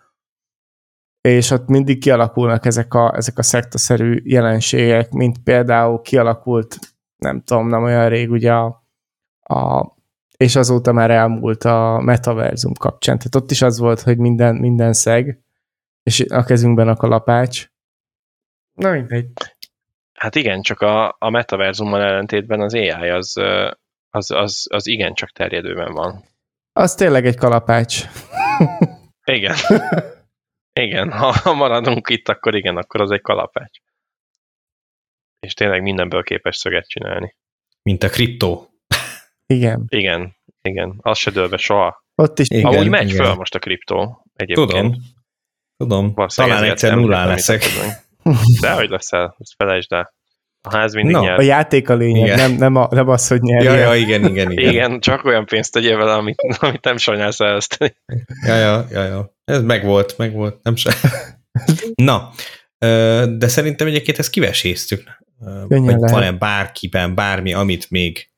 [1.20, 6.78] és ott mindig kialakulnak ezek a, ezek a szektaszerű jelenségek, mint például kialakult,
[7.16, 8.84] nem tudom, nem olyan rég ugye a,
[9.42, 9.92] a
[10.36, 13.18] és azóta már elmúlt a metaverzum kapcsán.
[13.18, 15.41] Tehát ott is az volt, hogy minden, minden szeg,
[16.02, 17.66] és a kezünkben a kalapács.
[18.72, 19.26] Na mindegy.
[20.12, 23.36] Hát igen, csak a, a metaverzummal ellentétben az AI az,
[24.10, 26.24] az, az, az igencsak terjedőben van.
[26.72, 28.04] Az tényleg egy kalapács.
[29.24, 29.56] Igen.
[30.80, 33.78] Igen, ha ha maradunk itt, akkor igen, akkor az egy kalapács.
[35.40, 37.36] És tényleg mindenből képes szöget csinálni.
[37.82, 38.68] Mint a kriptó.
[39.46, 39.84] Igen.
[39.88, 42.04] Igen, igen, az se dől be soha.
[42.14, 42.50] Ott is.
[42.50, 43.24] Igen, Amúgy megy igen.
[43.24, 44.70] föl most a kriptó egyébként.
[44.70, 44.94] Tudom.
[45.82, 46.14] Tudom.
[46.34, 47.64] Talán egyszer nullá leszek.
[48.60, 50.14] De hogy leszel, ezt felejtsd el.
[50.68, 51.38] A ház mindig No, nyer.
[51.38, 52.38] A játék a lényeg, Igen.
[52.38, 53.72] nem, nem, a, nem az, hogy nyerje.
[53.72, 54.70] Ja, ja, igen, igen, igen.
[54.70, 57.96] Igen, csak olyan pénzt tegyél vele, amit, amit nem sajnálsz elveszteni.
[58.46, 59.34] Ja, ja, ja, ja.
[59.44, 60.92] Ez megvolt, megvolt, nem se.
[61.94, 62.30] Na,
[63.26, 65.02] de szerintem egyébként ezt kiveséztük.
[65.68, 68.31] Van-e bárkiben bármi, amit még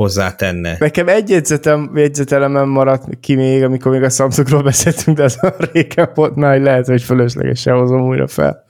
[0.00, 0.76] hozzátenne?
[0.78, 5.54] Nekem egy jegyzetem, jegyzetelemen maradt ki még, amikor még a Samsungról beszéltünk, de az a
[5.72, 8.64] régen volt már, hogy lehet, hogy fölöslegesen hozom újra fel.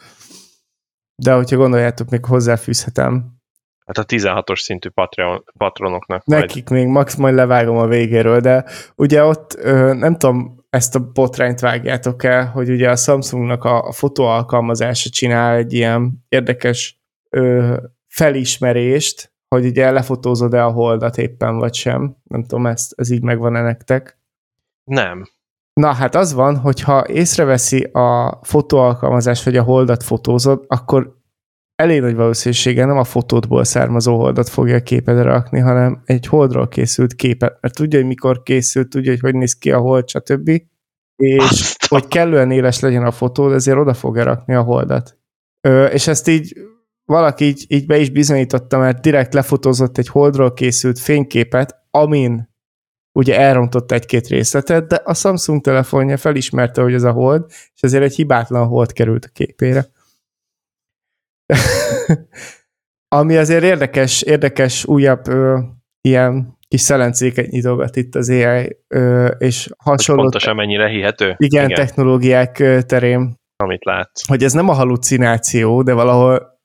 [1.14, 3.38] De hogyha gondoljátok, még hozzáfűzhetem.
[3.86, 6.24] Hát a 16-os szintű Patreon, patronoknak.
[6.24, 6.82] Nekik majd.
[6.82, 8.64] még max majd levágom a végéről, de
[8.96, 9.58] ugye ott
[9.92, 15.56] nem tudom, ezt a botrányt vágjátok el, hogy ugye a Samsungnak a, a fotóalkalmazása csinál
[15.56, 17.00] egy ilyen érdekes
[17.30, 17.76] ö,
[18.06, 22.16] felismerést, hogy ugye lefotózod-e a holdat éppen, vagy sem.
[22.22, 24.18] Nem tudom, ezt, ez így megvan-e nektek?
[24.84, 25.26] Nem.
[25.72, 31.18] Na hát az van, hogyha észreveszi a fotóalkalmazás, hogy a holdat fotózod, akkor
[31.74, 36.68] elég nagy valószínűséggel nem a fotódból származó holdat fogja a képedre rakni, hanem egy holdról
[36.68, 40.48] készült képet, mert tudja, hogy mikor készült, tudja, hogy hogy néz ki a hold, stb.
[41.16, 45.18] És Azt hogy kellően éles legyen a fotó, ezért oda fogja rakni a holdat.
[45.60, 46.54] Ö, és ezt így
[47.10, 52.48] valaki így, így be is bizonyította, mert direkt lefotózott egy holdról készült fényképet, amin
[53.18, 58.02] ugye elrontott egy-két részletet, de a Samsung telefonja felismerte, hogy ez a hold, és ezért
[58.02, 59.86] egy hibátlan hold került a képére.
[63.16, 65.58] Ami azért érdekes, érdekes újabb ö,
[66.00, 70.22] ilyen kis szelencéket nyitogat itt az AI, ö, és hasonló...
[70.22, 71.34] Hogy pontosan mennyire hihető.
[71.36, 72.52] Igen, igen, technológiák
[72.86, 73.34] terén.
[73.56, 74.26] Amit látsz.
[74.28, 76.59] Hogy ez nem a halucináció, de valahol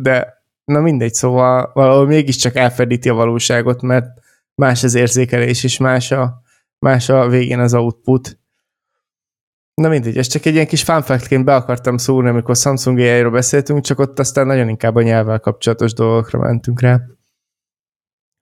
[0.00, 4.06] de na mindegy, szóval valahol mégiscsak elfedíti a valóságot, mert
[4.54, 6.42] más az érzékelés, és más a,
[6.78, 8.38] más a végén az output.
[9.74, 13.84] Na mindegy, ez csak egy ilyen kis fanfactként be akartam szúrni, amikor Samsung ai beszéltünk,
[13.84, 17.00] csak ott aztán nagyon inkább a nyelvvel kapcsolatos dolgokra mentünk rá.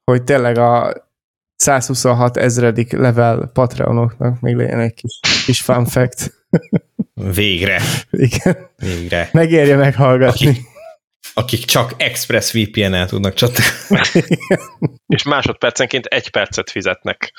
[0.04, 0.94] Hogy tényleg a
[1.56, 6.46] 126 ezredik level Patreonoknak még legyen egy kis, kis fun fact.
[7.14, 7.80] Végre.
[8.10, 8.56] Igen.
[8.76, 9.28] Végre.
[9.32, 10.48] Megérje meghallgatni.
[10.48, 10.71] Akik,
[11.34, 14.22] akik csak Express VPN-el tudnak csatlakozni.
[15.14, 17.32] És másodpercenként egy percet fizetnek.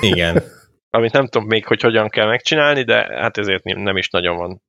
[0.00, 0.42] Igen.
[0.90, 4.62] Amit nem tudom még, hogy hogyan kell megcsinálni, de hát ezért nem is nagyon van.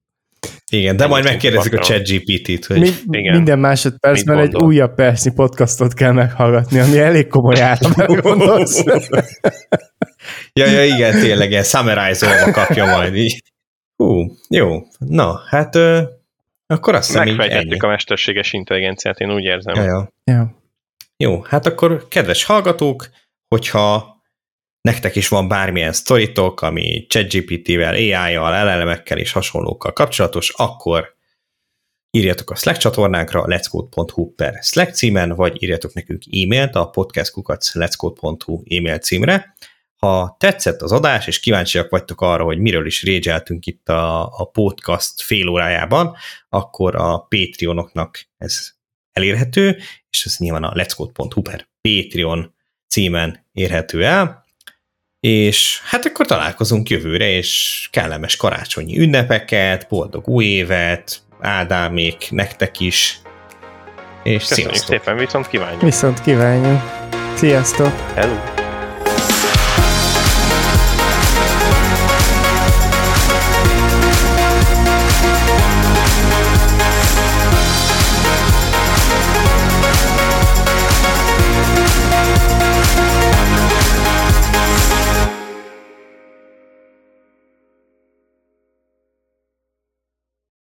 [0.72, 2.80] Igen, de majd megkérdezzük a chat GPT-t, hogy...
[2.80, 3.36] Mi, igen.
[3.36, 7.92] Minden másodpercben egy újabb percnyi podcastot kell meghallgatni, ami elég komoly állam,
[10.54, 13.44] ja, ja, igen, tényleg, ilyen summarize kapja majd így.
[13.96, 14.82] Hú, jó.
[14.98, 15.78] Na, hát
[16.68, 19.76] akkor azt hiszem Megfejtettük a mesterséges intelligenciát, én úgy érzem.
[19.76, 20.12] Ja, ja.
[20.24, 20.64] ja.
[21.18, 23.10] Jó, hát akkor kedves hallgatók,
[23.48, 24.16] hogyha
[24.82, 31.16] nektek is van bármilyen sztoritok, ami ChatGPT-vel, AI-jal, LLM-ekkel és hasonlókkal kapcsolatos, akkor
[32.12, 38.98] írjatok a Slack csatornánkra let'scode.hu per Slack címen, vagy írjatok nekünk e-mailt a podcastkukac.let'scode.hu e-mail
[38.98, 39.56] címre,
[40.06, 44.46] ha tetszett az adás, és kíváncsiak vagytok arra, hogy miről is régyeltünk itt a, a
[44.46, 46.16] podcast fél órájában,
[46.50, 48.70] akkor a Patreonoknak ez
[49.12, 49.78] elérhető,
[50.10, 52.54] és ez nyilván a let'scode.hu per Patreon
[52.88, 54.46] címen érhető el,
[55.20, 63.20] és hát akkor találkozunk jövőre, és kellemes karácsonyi ünnepeket, boldog új évet, Ádámék, nektek is,
[64.24, 64.98] és Köszönjük sziasztok!
[64.98, 65.82] szépen, viszont kívánjuk!
[65.82, 66.82] Viszont kívánjuk!
[67.36, 68.00] Sziasztok!
[68.16, 68.55] Hello!